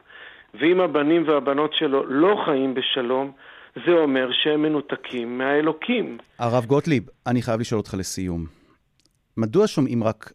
ואם 0.54 0.80
הבנים 0.80 1.28
והבנות 1.28 1.74
שלו 1.74 2.06
לא 2.06 2.42
חיים 2.44 2.74
בשלום, 2.74 3.32
זה 3.86 3.92
אומר 3.92 4.28
שהם 4.32 4.62
מנותקים 4.62 5.38
מהאלוקים. 5.38 6.18
הרב 6.38 6.64
גוטליב, 6.64 7.02
אני 7.26 7.42
חייב 7.42 7.60
לשאול 7.60 7.78
אותך 7.78 7.94
לסיום. 7.98 8.46
מדוע 9.36 9.66
שומעים 9.66 10.04
רק 10.04 10.32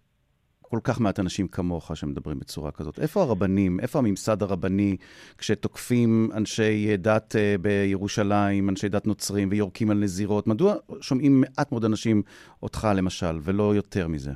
כל 0.74 0.80
כך 0.84 0.99
מעט 1.01 1.19
אנשים 1.19 1.47
כמוך 1.47 1.91
שמדברים 1.95 2.39
בצורה 2.39 2.71
כזאת. 2.71 2.99
איפה 2.99 3.21
הרבנים, 3.21 3.80
איפה 3.80 3.99
הממסד 3.99 4.43
הרבני 4.43 4.97
כשתוקפים 5.38 6.30
אנשי 6.38 6.97
דת 6.97 7.36
uh, 7.36 7.61
בירושלים, 7.61 8.69
אנשי 8.69 8.89
דת 8.89 9.07
נוצרים 9.07 9.47
ויורקים 9.51 9.91
על 9.91 9.97
נזירות? 9.97 10.47
מדוע 10.47 10.74
שומעים 11.01 11.41
מעט 11.41 11.71
מאוד 11.71 11.86
אנשים 11.86 12.21
אותך 12.63 12.88
למשל, 12.97 13.36
ולא 13.41 13.76
יותר 13.76 14.07
מזה? 14.07 14.32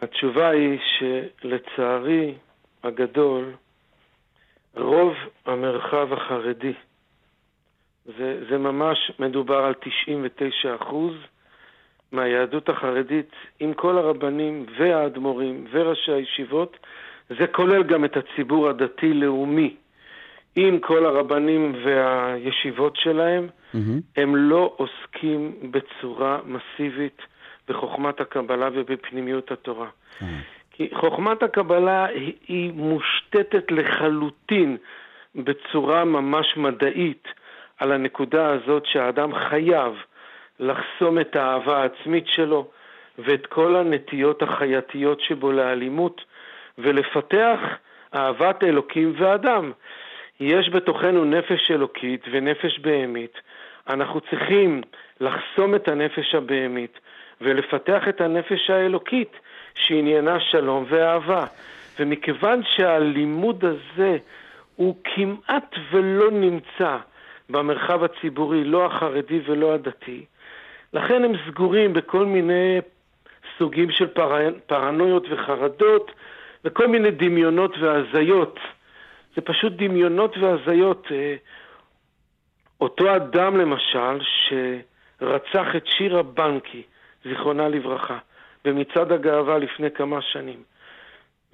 התשובה 0.00 0.48
היא 0.48 0.78
שלצערי 0.98 2.34
הגדול, 2.82 3.52
רוב 4.76 5.12
המרחב 5.46 6.12
החרדי, 6.12 6.72
זה, 8.04 8.44
זה 8.50 8.58
ממש 8.58 9.12
מדובר 9.18 9.58
על 9.64 9.74
99 9.74 10.74
אחוז, 10.82 11.14
מהיהדות 12.12 12.68
החרדית 12.68 13.30
עם 13.60 13.74
כל 13.74 13.98
הרבנים 13.98 14.66
והאדמו"רים 14.78 15.66
וראשי 15.70 16.12
הישיבות, 16.12 16.76
זה 17.28 17.46
כולל 17.46 17.82
גם 17.82 18.04
את 18.04 18.16
הציבור 18.16 18.68
הדתי-לאומי 18.68 19.76
עם 20.56 20.78
כל 20.78 21.06
הרבנים 21.06 21.74
והישיבות 21.84 22.96
שלהם, 22.96 23.46
mm-hmm. 23.46 23.78
הם 24.16 24.36
לא 24.36 24.74
עוסקים 24.76 25.52
בצורה 25.70 26.38
מסיבית 26.44 27.22
בחוכמת 27.68 28.20
הקבלה 28.20 28.68
ובפנימיות 28.72 29.50
התורה. 29.50 29.86
Mm-hmm. 29.88 30.24
כי 30.70 30.88
חוכמת 30.94 31.42
הקבלה 31.42 32.04
היא, 32.04 32.32
היא 32.48 32.72
מושתתת 32.72 33.70
לחלוטין 33.70 34.76
בצורה 35.34 36.04
ממש 36.04 36.56
מדעית 36.56 37.28
על 37.78 37.92
הנקודה 37.92 38.50
הזאת 38.50 38.86
שהאדם 38.86 39.34
חייב 39.34 39.94
לחסום 40.60 41.18
את 41.20 41.36
האהבה 41.36 41.82
העצמית 41.82 42.26
שלו 42.26 42.66
ואת 43.18 43.46
כל 43.46 43.76
הנטיות 43.76 44.42
החייתיות 44.42 45.20
שבו 45.20 45.52
לאלימות 45.52 46.24
ולפתח 46.78 47.60
אהבת 48.14 48.64
אלוקים 48.64 49.14
ואדם. 49.18 49.72
יש 50.40 50.68
בתוכנו 50.68 51.24
נפש 51.24 51.70
אלוקית 51.70 52.24
ונפש 52.30 52.78
בהמית. 52.78 53.38
אנחנו 53.88 54.20
צריכים 54.20 54.82
לחסום 55.20 55.74
את 55.74 55.88
הנפש 55.88 56.34
הבהמית 56.34 56.98
ולפתח 57.40 58.08
את 58.08 58.20
הנפש 58.20 58.70
האלוקית 58.70 59.32
שעניינה 59.74 60.40
שלום 60.40 60.84
ואהבה. 60.88 61.46
ומכיוון 62.00 62.62
שהלימוד 62.64 63.64
הזה 63.64 64.16
הוא 64.76 64.96
כמעט 65.04 65.74
ולא 65.90 66.30
נמצא 66.30 66.96
במרחב 67.50 68.04
הציבורי, 68.04 68.64
לא 68.64 68.86
החרדי 68.86 69.40
ולא 69.46 69.74
הדתי, 69.74 70.24
לכן 70.92 71.24
הם 71.24 71.32
סגורים 71.46 71.92
בכל 71.92 72.26
מיני 72.26 72.80
סוגים 73.58 73.90
של 73.90 74.06
פר... 74.06 74.50
פרנויות 74.66 75.26
וחרדות 75.30 76.10
וכל 76.64 76.86
מיני 76.86 77.10
דמיונות 77.10 77.78
והזיות. 77.78 78.58
זה 79.36 79.40
פשוט 79.40 79.72
דמיונות 79.76 80.36
והזיות. 80.38 81.06
אה, 81.10 81.36
אותו 82.80 83.16
אדם 83.16 83.56
למשל 83.56 84.18
שרצח 84.20 85.76
את 85.76 85.86
שירה 85.86 86.22
בנקי, 86.22 86.82
זיכרונה 87.24 87.68
לברכה, 87.68 88.18
במצעד 88.64 89.12
הגאווה 89.12 89.58
לפני 89.58 89.90
כמה 89.90 90.22
שנים. 90.22 90.62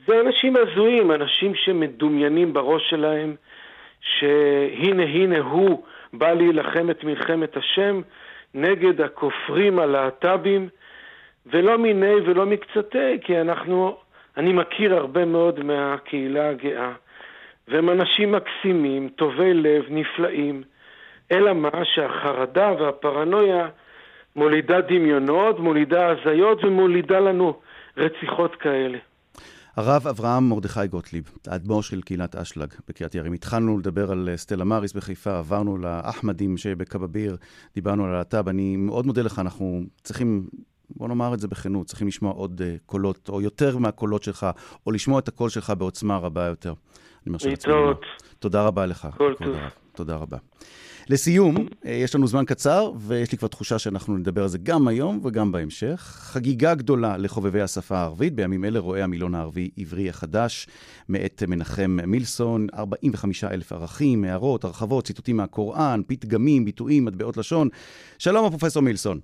זה 0.06 0.20
אנשים 0.20 0.56
הזויים, 0.56 1.12
אנשים 1.12 1.54
שמדומיינים 1.54 2.52
בראש 2.52 2.90
שלהם 2.90 3.36
שהנה 4.00 5.02
הנה 5.02 5.38
הוא 5.38 5.84
בא 6.12 6.32
להילחם 6.32 6.90
את 6.90 7.04
מלחמת 7.04 7.56
השם 7.56 8.00
נגד 8.54 9.00
הכופרים 9.00 9.78
הלהט"בים, 9.78 10.68
ולא 11.46 11.78
מיני 11.78 12.14
ולא 12.14 12.46
מקצתי, 12.46 13.20
כי 13.20 13.40
אנחנו, 13.40 13.96
אני 14.36 14.52
מכיר 14.52 14.94
הרבה 14.94 15.24
מאוד 15.24 15.62
מהקהילה 15.62 16.48
הגאה, 16.48 16.92
והם 17.68 17.90
אנשים 17.90 18.32
מקסימים, 18.32 19.08
טובי 19.08 19.54
לב, 19.54 19.84
נפלאים, 19.88 20.62
אלא 21.32 21.52
מה 21.52 21.84
שהחרדה 21.84 22.72
והפרנויה 22.78 23.68
מולידה 24.36 24.80
דמיונות, 24.80 25.58
מולידה 25.58 26.08
הזיות 26.08 26.64
ומולידה 26.64 27.20
לנו 27.20 27.60
רציחות 27.96 28.56
כאלה. 28.56 28.98
הרב 29.76 30.06
אברהם 30.06 30.48
מרדכי 30.48 30.86
גוטליב, 30.86 31.32
האדמו"ר 31.46 31.82
של 31.82 32.02
קהילת 32.02 32.36
אשלג 32.36 32.74
בקריית 32.88 33.14
יערים. 33.14 33.32
התחלנו 33.32 33.78
לדבר 33.78 34.10
על 34.10 34.28
אה, 34.28 34.36
סטלה 34.36 34.64
מריס 34.64 34.92
בחיפה, 34.92 35.38
עברנו 35.38 35.78
לאחמדים 35.78 36.56
שבקבביר, 36.56 37.36
דיברנו 37.74 38.04
על 38.04 38.10
הלהט"ב. 38.10 38.48
אני 38.48 38.76
מאוד 38.76 39.06
מודה 39.06 39.22
לך, 39.22 39.38
אנחנו 39.38 39.82
צריכים, 40.02 40.46
בוא 40.90 41.08
נאמר 41.08 41.34
את 41.34 41.40
זה 41.40 41.48
בכנות, 41.48 41.86
צריכים 41.86 42.08
לשמוע 42.08 42.32
עוד 42.32 42.60
uh, 42.60 42.80
קולות, 42.86 43.28
או 43.28 43.40
יותר 43.40 43.78
מהקולות 43.78 44.22
שלך, 44.22 44.46
או 44.86 44.92
לשמוע 44.92 45.18
את 45.18 45.28
הקול 45.28 45.48
שלך 45.48 45.72
בעוצמה 45.78 46.16
רבה 46.16 46.46
יותר. 46.46 46.74
אני 47.26 47.32
מרשה 47.32 47.48
לעצמי. 47.48 47.72
תודה 48.38 48.62
רבה 48.62 48.86
לך. 48.86 49.08
כל 49.16 49.34
טוב. 49.44 49.56
תודה 49.92 50.16
רבה. 50.16 50.36
לסיום, 51.08 51.56
אה, 51.84 51.92
יש 51.92 52.14
לנו 52.14 52.26
זמן 52.26 52.44
קצר, 52.44 52.92
ויש 52.98 53.32
לי 53.32 53.38
כבר 53.38 53.48
תחושה 53.48 53.78
שאנחנו 53.78 54.18
נדבר 54.18 54.42
על 54.42 54.48
זה 54.48 54.58
גם 54.58 54.88
היום 54.88 55.20
וגם 55.24 55.52
בהמשך. 55.52 56.00
חגיגה 56.00 56.74
גדולה 56.74 57.16
לחובבי 57.16 57.60
השפה 57.60 57.98
הערבית. 57.98 58.34
בימים 58.34 58.64
אלה 58.64 58.78
רואה 58.78 59.04
המילון 59.04 59.34
הערבי-עברי 59.34 60.08
החדש, 60.08 60.66
מאת 61.08 61.42
מנחם 61.48 61.98
מילסון, 62.06 62.66
45 62.74 63.44
אלף 63.44 63.72
ערכים, 63.72 64.24
הערות, 64.24 64.64
הרחבות, 64.64 65.06
ציטוטים 65.06 65.36
מהקוראן, 65.36 66.02
פתגמים, 66.06 66.64
ביטויים, 66.64 67.04
מטבעות 67.04 67.36
לשון. 67.36 67.68
שלום, 68.18 68.44
הפרופסור 68.46 68.82
מילסון. 68.82 69.20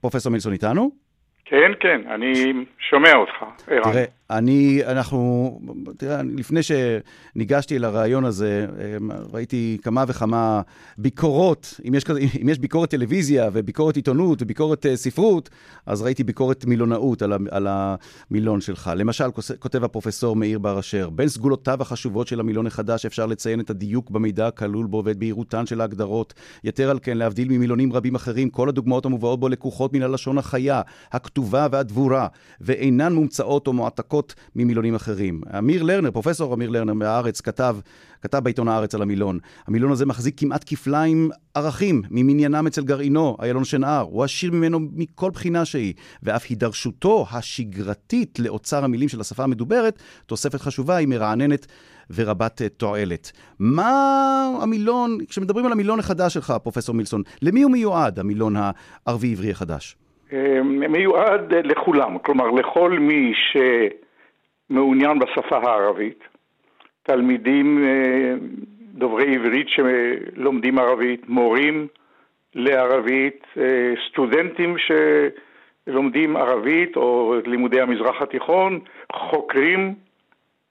פרופסור 0.00 0.32
מילסון 0.32 0.52
איתנו? 0.52 1.09
כן, 1.50 1.72
כן, 1.80 2.00
אני 2.14 2.52
שומע 2.90 3.14
אותך, 3.14 3.32
ערן. 3.66 3.92
תראה, 3.92 4.04
אני, 4.30 4.80
אנחנו, 4.86 5.50
תראה, 5.98 6.20
לפני 6.36 6.60
שניגשתי 6.62 7.76
אל 7.76 7.84
הרעיון 7.84 8.24
הזה, 8.24 8.66
אמ, 8.96 9.10
ראיתי 9.32 9.78
כמה 9.82 10.04
וכמה 10.08 10.60
ביקורות, 10.98 11.80
אם 11.88 11.94
יש, 11.94 12.04
אם 12.42 12.48
יש 12.48 12.58
ביקורת 12.58 12.90
טלוויזיה 12.90 13.50
וביקורת 13.52 13.96
עיתונות 13.96 14.42
וביקורת 14.42 14.86
uh, 14.86 14.88
ספרות, 14.94 15.50
אז 15.86 16.02
ראיתי 16.02 16.24
ביקורת 16.24 16.64
מילונאות 16.64 17.22
על, 17.22 17.32
על 17.50 17.66
המילון 17.70 18.60
שלך. 18.60 18.90
למשל, 18.96 19.24
כותב 19.58 19.84
הפרופסור 19.84 20.36
מאיר 20.36 20.58
בר 20.58 20.78
אשר, 20.78 21.10
בין 21.10 21.28
סגולותיו 21.28 21.82
החשובות 21.82 22.26
של 22.26 22.40
המילון 22.40 22.66
החדש 22.66 23.06
אפשר 23.06 23.26
לציין 23.26 23.60
את 23.60 23.70
הדיוק 23.70 24.10
במידע 24.10 24.46
הכלול 24.46 24.86
בו 24.86 25.02
ואת 25.04 25.16
בהירותן 25.16 25.66
של 25.66 25.80
ההגדרות. 25.80 26.34
יתר 26.64 26.90
על 26.90 26.98
כן, 27.02 27.18
להבדיל 27.18 27.48
ממילונים 27.48 27.92
רבים 27.92 28.14
אחרים, 28.14 28.50
כל 28.50 28.68
הדוגמאות 28.68 29.06
המובאות 29.06 29.40
בו 29.40 29.48
לקוחות 29.48 29.92
מן 29.92 30.02
הלשון 30.02 30.38
החיה, 30.38 30.82
הכתובה 31.12 31.39
והדבורה, 31.50 32.26
ואינן 32.60 33.12
מומצאות 33.12 33.66
או 33.66 33.72
מועתקות. 33.72 34.34
ממילונים 34.56 34.94
אחרים. 34.94 35.40
אמיר 35.58 35.82
לרנר, 35.82 36.10
פרופסור 36.10 36.54
אמיר 36.54 36.70
לרנר 36.70 36.94
מהארץ, 36.94 37.40
כתב, 37.40 37.76
כתב 38.22 38.38
בעיתון 38.38 38.68
הארץ 38.68 38.94
על 38.94 39.02
המילון. 39.02 39.38
המילון 39.66 39.92
הזה 39.92 40.06
מחזיק 40.06 40.40
כמעט 40.40 40.64
כפליים 40.66 41.30
ערכים 41.54 42.02
ממניינם 42.10 42.66
אצל 42.66 42.84
גרעינו, 42.84 43.36
איילון 43.42 43.64
שנהר. 43.64 44.06
הוא 44.10 44.24
עשיר 44.24 44.52
ממנו 44.52 44.80
מכל 44.92 45.30
בחינה 45.30 45.64
שהיא, 45.64 45.94
ואף 46.22 46.46
הידרשותו 46.48 47.26
השגרתית 47.32 48.38
לאוצר 48.38 48.84
המילים 48.84 49.08
של 49.08 49.20
השפה 49.20 49.44
המדוברת, 49.44 49.98
תוספת 50.26 50.60
חשובה, 50.60 50.96
היא 50.96 51.08
מרעננת 51.08 51.66
ורבת 52.10 52.62
תועלת. 52.76 53.32
מה 53.58 53.90
המילון, 54.62 55.18
כשמדברים 55.28 55.66
על 55.66 55.72
המילון 55.72 55.98
החדש 55.98 56.34
שלך, 56.34 56.54
פרופסור 56.62 56.94
מילסון, 56.94 57.22
למי 57.42 57.62
הוא 57.62 57.72
מיועד, 57.72 58.18
המילון 58.18 58.54
הערבי-עברי 58.56 59.50
החדש? 59.50 59.96
אה, 60.32 60.62
מיועד 60.62 61.54
לכולם, 61.54 62.18
כלומר 62.18 62.50
לכל 62.50 62.90
מי 62.90 63.32
ש... 63.34 63.56
מעוניין 64.70 65.18
בשפה 65.18 65.56
הערבית, 65.56 66.24
תלמידים 67.02 67.84
אה, 67.84 68.34
דוברי 68.94 69.34
עברית 69.34 69.66
שלומדים 69.68 70.78
ערבית, 70.78 71.28
מורים 71.28 71.86
לערבית, 72.54 73.44
אה, 73.56 73.94
סטודנטים 74.08 74.76
שלומדים 75.86 76.36
ערבית 76.36 76.96
או 76.96 77.34
לימודי 77.46 77.80
המזרח 77.80 78.22
התיכון, 78.22 78.80
חוקרים, 79.12 79.94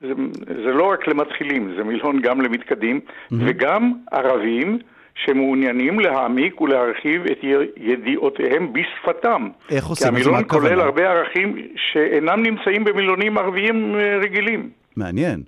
זה, 0.02 0.14
זה 0.48 0.74
לא 0.74 0.92
רק 0.92 1.08
למתחילים, 1.08 1.76
זה 1.78 1.84
מילון 1.84 2.22
גם 2.22 2.42
למתקדים, 2.42 3.00
mm-hmm. 3.00 3.36
וגם 3.40 3.94
ערבים 4.12 4.80
שמעוניינים 5.26 6.00
להעמיק 6.00 6.62
ולהרחיב 6.62 7.26
את 7.26 7.38
ידיעותיהם 7.78 8.74
בשפתם. 8.74 9.48
איך 9.70 9.86
עושים 9.86 10.08
את 10.08 10.14
זה? 10.14 10.20
כי 10.24 10.30
המילון 10.30 10.44
כולל 10.48 10.80
הרבה 10.80 11.10
ערכים 11.12 11.68
שאינם 11.76 12.44
נמצאים 12.44 12.84
במילונים 12.84 13.38
ערביים 13.38 13.96
אה, 13.96 14.18
רגילים. 14.18 14.70
מעניין. 14.96 15.44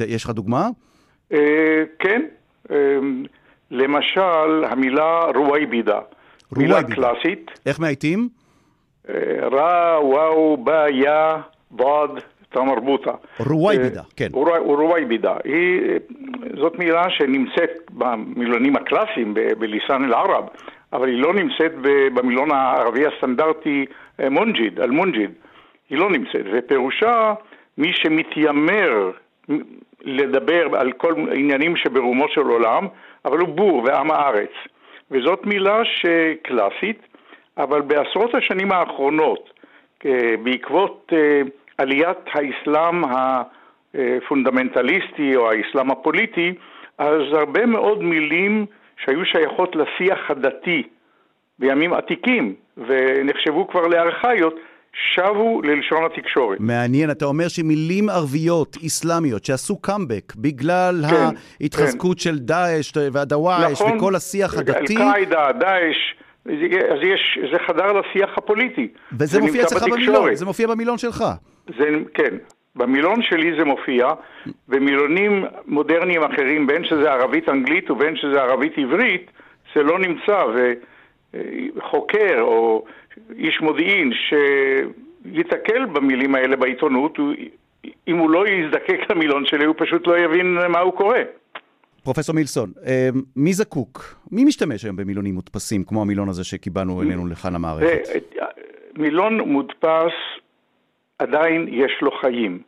יש 0.00 0.24
לך 0.24 0.30
דוגמה? 0.30 0.68
אה, 1.32 1.82
כן. 1.98 2.22
אה, 2.70 2.76
למשל, 3.70 4.64
המילה 4.70 5.20
רווייבידה. 5.34 5.98
מילה 6.56 6.82
קלאסית. 6.82 7.50
איך 7.66 7.80
מאייתים? 7.80 8.28
را, 9.52 9.70
واو, 9.70 9.98
با, 10.02 10.88
يا, 10.88 11.36
ضاد, 11.70 12.20
تاء 12.52 12.59
مربوطة. 12.59 13.12
رويبضة, 13.40 14.02
כן. 14.16 14.28
رويبضة. 14.32 15.36
זאת 16.56 16.78
מילה 16.78 17.10
שנמצאת 17.10 17.70
במילונים 17.90 18.76
הקלאסיים 18.76 19.34
ב 19.34 19.51
لسان 19.51 20.04
العرب, 20.04 20.44
אבל 20.92 21.08
היא 21.08 21.22
לא 21.22 21.34
נמצאת 21.34 21.72
במילון 22.14 22.50
הערבי 22.50 23.06
הסטנדרטי 23.06 23.84
אה, 24.20 24.30
منجد, 24.30 24.80
المنجد. 24.80 25.30
היא 25.90 25.98
לא 25.98 26.10
נמצאת, 26.10 26.44
ופירושה 26.52 27.34
מי 27.78 27.92
שמתיימר 27.92 29.10
לדבר 30.02 30.76
על 30.76 30.92
כל 30.92 31.14
עניינים 31.34 31.76
שברומו 31.76 32.28
של 32.28 32.40
עולם, 32.40 32.86
אבל 33.24 33.38
הוא 33.38 33.48
בור 33.48 33.82
ועם 33.84 34.10
הארץ. 34.10 34.50
וזאת 35.10 35.46
מילה 35.46 35.82
שקלאסית, 35.84 36.98
אבל 37.58 37.80
בעשרות 37.80 38.34
השנים 38.34 38.72
האחרונות, 38.72 39.50
אה, 40.06 40.34
בעקבות 40.42 41.12
אה, 41.12 41.42
עליית 41.78 42.18
האסלאם 42.32 43.02
הפונדמנטליסטי 43.94 45.36
או 45.36 45.50
האסלאם 45.50 45.90
הפוליטי, 45.90 46.54
אז 46.98 47.22
הרבה 47.32 47.66
מאוד 47.66 48.02
מילים 48.02 48.66
שהיו 49.04 49.24
שייכות 49.24 49.76
לשיח 49.76 50.18
הדתי 50.30 50.82
בימים 51.58 51.92
עתיקים 51.92 52.54
ונחשבו 52.76 53.68
כבר 53.68 53.86
לארכאיות, 53.86 54.54
שבו 55.14 55.62
ללשון 55.62 56.04
התקשורת. 56.04 56.60
מעניין, 56.60 57.10
אתה 57.10 57.24
אומר 57.24 57.48
שמילים 57.48 58.08
ערביות, 58.08 58.76
איסלאמיות, 58.82 59.44
שעשו 59.44 59.80
קאמבק 59.80 60.32
בגלל 60.36 60.94
כן, 61.10 61.36
ההתחזקות 61.60 62.18
של 62.18 62.38
דאעש 62.38 62.92
והדוואעש 63.12 63.72
נכון, 63.72 63.96
וכל 63.96 64.14
השיח 64.14 64.58
הדתי, 64.58 64.96
אל-קאעידה, 64.96 65.52
דאעש, 65.52 65.96
אז 66.46 66.98
יש, 67.02 67.38
זה 67.52 67.58
חדר 67.66 67.92
לשיח 67.92 68.38
הפוליטי. 68.38 68.88
וזה 69.12 69.26
זה 69.26 69.40
מופיע 69.40 69.62
אצלך 69.62 69.82
במילון. 69.82 70.34
זה 70.34 70.44
מופיע 70.44 70.66
במילון 70.66 70.98
שלך. 70.98 71.24
זה, 71.78 71.84
כן, 72.14 72.36
במילון 72.76 73.22
שלי 73.22 73.56
זה 73.58 73.64
מופיע, 73.64 74.08
במילונים 74.68 75.44
מודרניים 75.66 76.22
אחרים, 76.22 76.66
בין 76.66 76.84
שזה 76.84 77.12
ערבית-אנגלית 77.12 77.90
ובין 77.90 78.16
שזה 78.16 78.42
ערבית-עברית, 78.42 79.30
זה 79.74 79.82
לא 79.82 79.98
נמצא, 79.98 80.44
וחוקר 81.76 82.40
או 82.40 82.84
איש 83.38 83.60
מודיעין 83.60 84.12
שיתקל 85.32 85.84
במילים 85.84 86.34
האלה 86.34 86.56
בעיתונות, 86.56 87.16
הוא, 87.16 87.34
אם 88.08 88.16
הוא 88.18 88.30
לא 88.30 88.48
יזדקק 88.48 89.10
למילון 89.10 89.46
שלי, 89.46 89.64
הוא 89.64 89.74
פשוט 89.78 90.06
לא 90.06 90.18
יבין 90.18 90.58
מה 90.68 90.78
הוא 90.78 90.92
קורא. 90.92 91.18
פרופסור 92.04 92.34
מילסון, 92.34 92.72
אה, 92.86 93.08
מי 93.36 93.52
זקוק? 93.52 94.14
מי 94.30 94.44
משתמש 94.44 94.84
היום 94.84 94.96
במילונים 94.96 95.34
מודפסים, 95.34 95.84
כמו 95.84 96.02
המילון 96.02 96.28
הזה 96.28 96.44
שקיבלנו 96.44 97.02
אלינו 97.02 97.26
לכאן 97.26 97.52
למערכת? 97.52 98.08
מילון 98.98 99.40
מודפס 99.40 100.12
עדיין 101.18 101.68
יש 101.70 101.92
לו 102.02 102.10
חיים. 102.20 102.62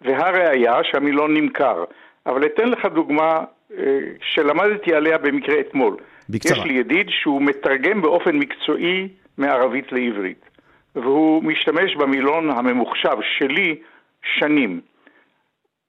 והראיה 0.00 0.74
שהמילון 0.82 1.34
נמכר. 1.34 1.84
אבל 2.26 2.46
אתן 2.46 2.68
לך 2.68 2.86
דוגמה 2.94 3.44
אה, 3.78 3.98
שלמדתי 4.22 4.94
עליה 4.94 5.18
במקרה 5.18 5.60
אתמול. 5.60 5.96
בקצרה. 6.28 6.58
יש 6.58 6.64
לי 6.64 6.72
ידיד 6.74 7.06
שהוא 7.08 7.42
מתרגם 7.42 8.02
באופן 8.02 8.36
מקצועי 8.36 9.08
מערבית 9.38 9.92
לעברית. 9.92 10.44
והוא 10.96 11.44
משתמש 11.44 11.96
במילון 11.96 12.50
הממוחשב 12.50 13.16
שלי 13.38 13.76
שנים. 14.38 14.80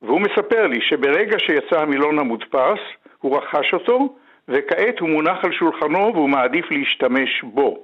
והוא 0.03 0.21
מספר 0.21 0.67
לי 0.67 0.81
שברגע 0.81 1.39
שיצא 1.39 1.81
המילון 1.81 2.19
המודפס, 2.19 2.79
הוא 3.19 3.37
רכש 3.37 3.73
אותו, 3.73 4.15
וכעת 4.47 4.99
הוא 4.99 5.09
מונח 5.09 5.37
על 5.43 5.51
שולחנו 5.51 6.11
והוא 6.13 6.29
מעדיף 6.29 6.65
להשתמש 6.71 7.41
בו. 7.43 7.79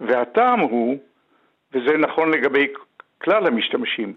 והטעם 0.00 0.60
הוא, 0.60 0.96
וזה 1.72 1.96
נכון 1.98 2.30
לגבי 2.30 2.66
כלל 3.18 3.46
המשתמשים, 3.46 4.14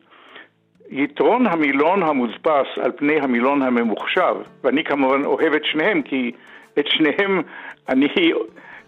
יתרון 0.90 1.48
המילון 1.48 2.04
המודפס 2.04 2.68
על 2.82 2.92
פני 2.92 3.20
המילון 3.22 3.62
הממוחשב, 3.62 4.36
ואני 4.64 4.84
כמובן 4.84 5.26
אוהב 5.26 5.54
את 5.54 5.66
שניהם, 5.66 6.02
כי 6.02 6.32
את 6.80 6.88
שניהם 6.88 7.42
אני 7.90 8.08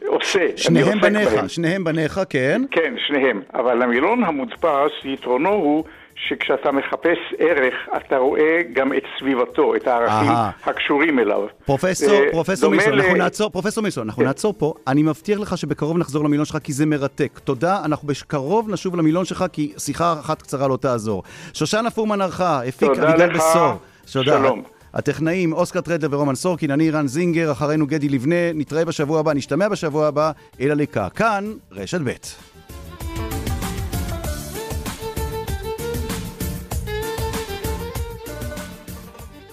עושה. 0.08 0.58
שניהם 0.58 0.88
אני 0.92 1.00
בניך, 1.02 1.34
בהם. 1.34 1.48
שניהם 1.48 1.84
בניך, 1.84 2.20
כן. 2.30 2.62
כן, 2.72 2.94
שניהם. 2.98 3.42
אבל 3.54 3.82
המילון 3.82 4.24
המודפס, 4.24 4.92
יתרונו 5.04 5.50
הוא 5.50 5.84
שכשאתה 6.16 6.72
מחפש 6.72 7.18
ערך, 7.38 7.74
אתה 7.98 8.18
רואה 8.18 8.42
גם 8.74 8.94
את 8.94 9.02
סביבתו, 9.20 9.76
את 9.76 9.88
הערכים 9.88 10.30
אהה. 10.30 10.52
הקשורים 10.64 11.20
אליו. 11.20 11.42
פרופסור, 11.66 12.14
אה, 12.14 12.32
פרופסור 12.32 12.70
דומה 12.70 12.76
מילסון, 12.78 12.98
ל- 12.98 13.02
אנחנו 13.02 13.16
נעצור, 13.18 13.50
פרופסור 13.50 13.84
מילסון, 13.84 14.08
אנחנו 14.08 14.22
כן. 14.22 14.28
נעצור 14.28 14.54
פה. 14.58 14.74
אני 14.88 15.04
מבטיח 15.04 15.40
לך 15.40 15.58
שבקרוב 15.58 15.98
נחזור 15.98 16.24
למילון 16.24 16.46
שלך 16.46 16.58
כי 16.64 16.74
זה 16.74 16.86
מרתק. 16.86 17.40
תודה, 17.44 17.82
אנחנו 17.86 18.08
בקרוב 18.08 18.70
נשוב 18.70 18.96
למילון 18.96 19.26
שלך 19.26 19.46
כי 19.54 19.74
שיחה 19.78 20.16
אחת 20.20 20.42
קצרה 20.42 20.68
לא 20.68 20.78
תעזור. 20.78 21.24
שושנה 21.54 21.90
פורמן 21.92 22.22
ערכה, 22.22 22.62
הפיק 22.68 22.90
אביגל 22.90 23.26
לך. 23.26 23.44
בשור. 23.54 23.74
תודה. 24.14 24.38
שלום. 24.40 24.64
הטכנאים 24.94 25.54
אוסקר 25.54 25.82
טרדלר 25.82 26.10
ורומן 26.16 26.36
סורקין, 26.36 26.72
אני 26.72 26.92
רן 26.92 27.08
זינגר, 27.08 27.52
אחרינו 27.52 27.88
גדי 27.88 28.10
לבנה, 28.10 28.54
נתראה 28.54 28.86
בשבוע 28.86 29.20
הבא, 29.20 29.34
נשתמע 29.34 29.70
בשבוע 29.70 30.08
הבא, 30.08 30.32
אלה 30.62 30.74
לקה. 30.74 31.08
כאן, 31.10 31.44
רשת 31.72 32.02
ב'. 32.04 32.10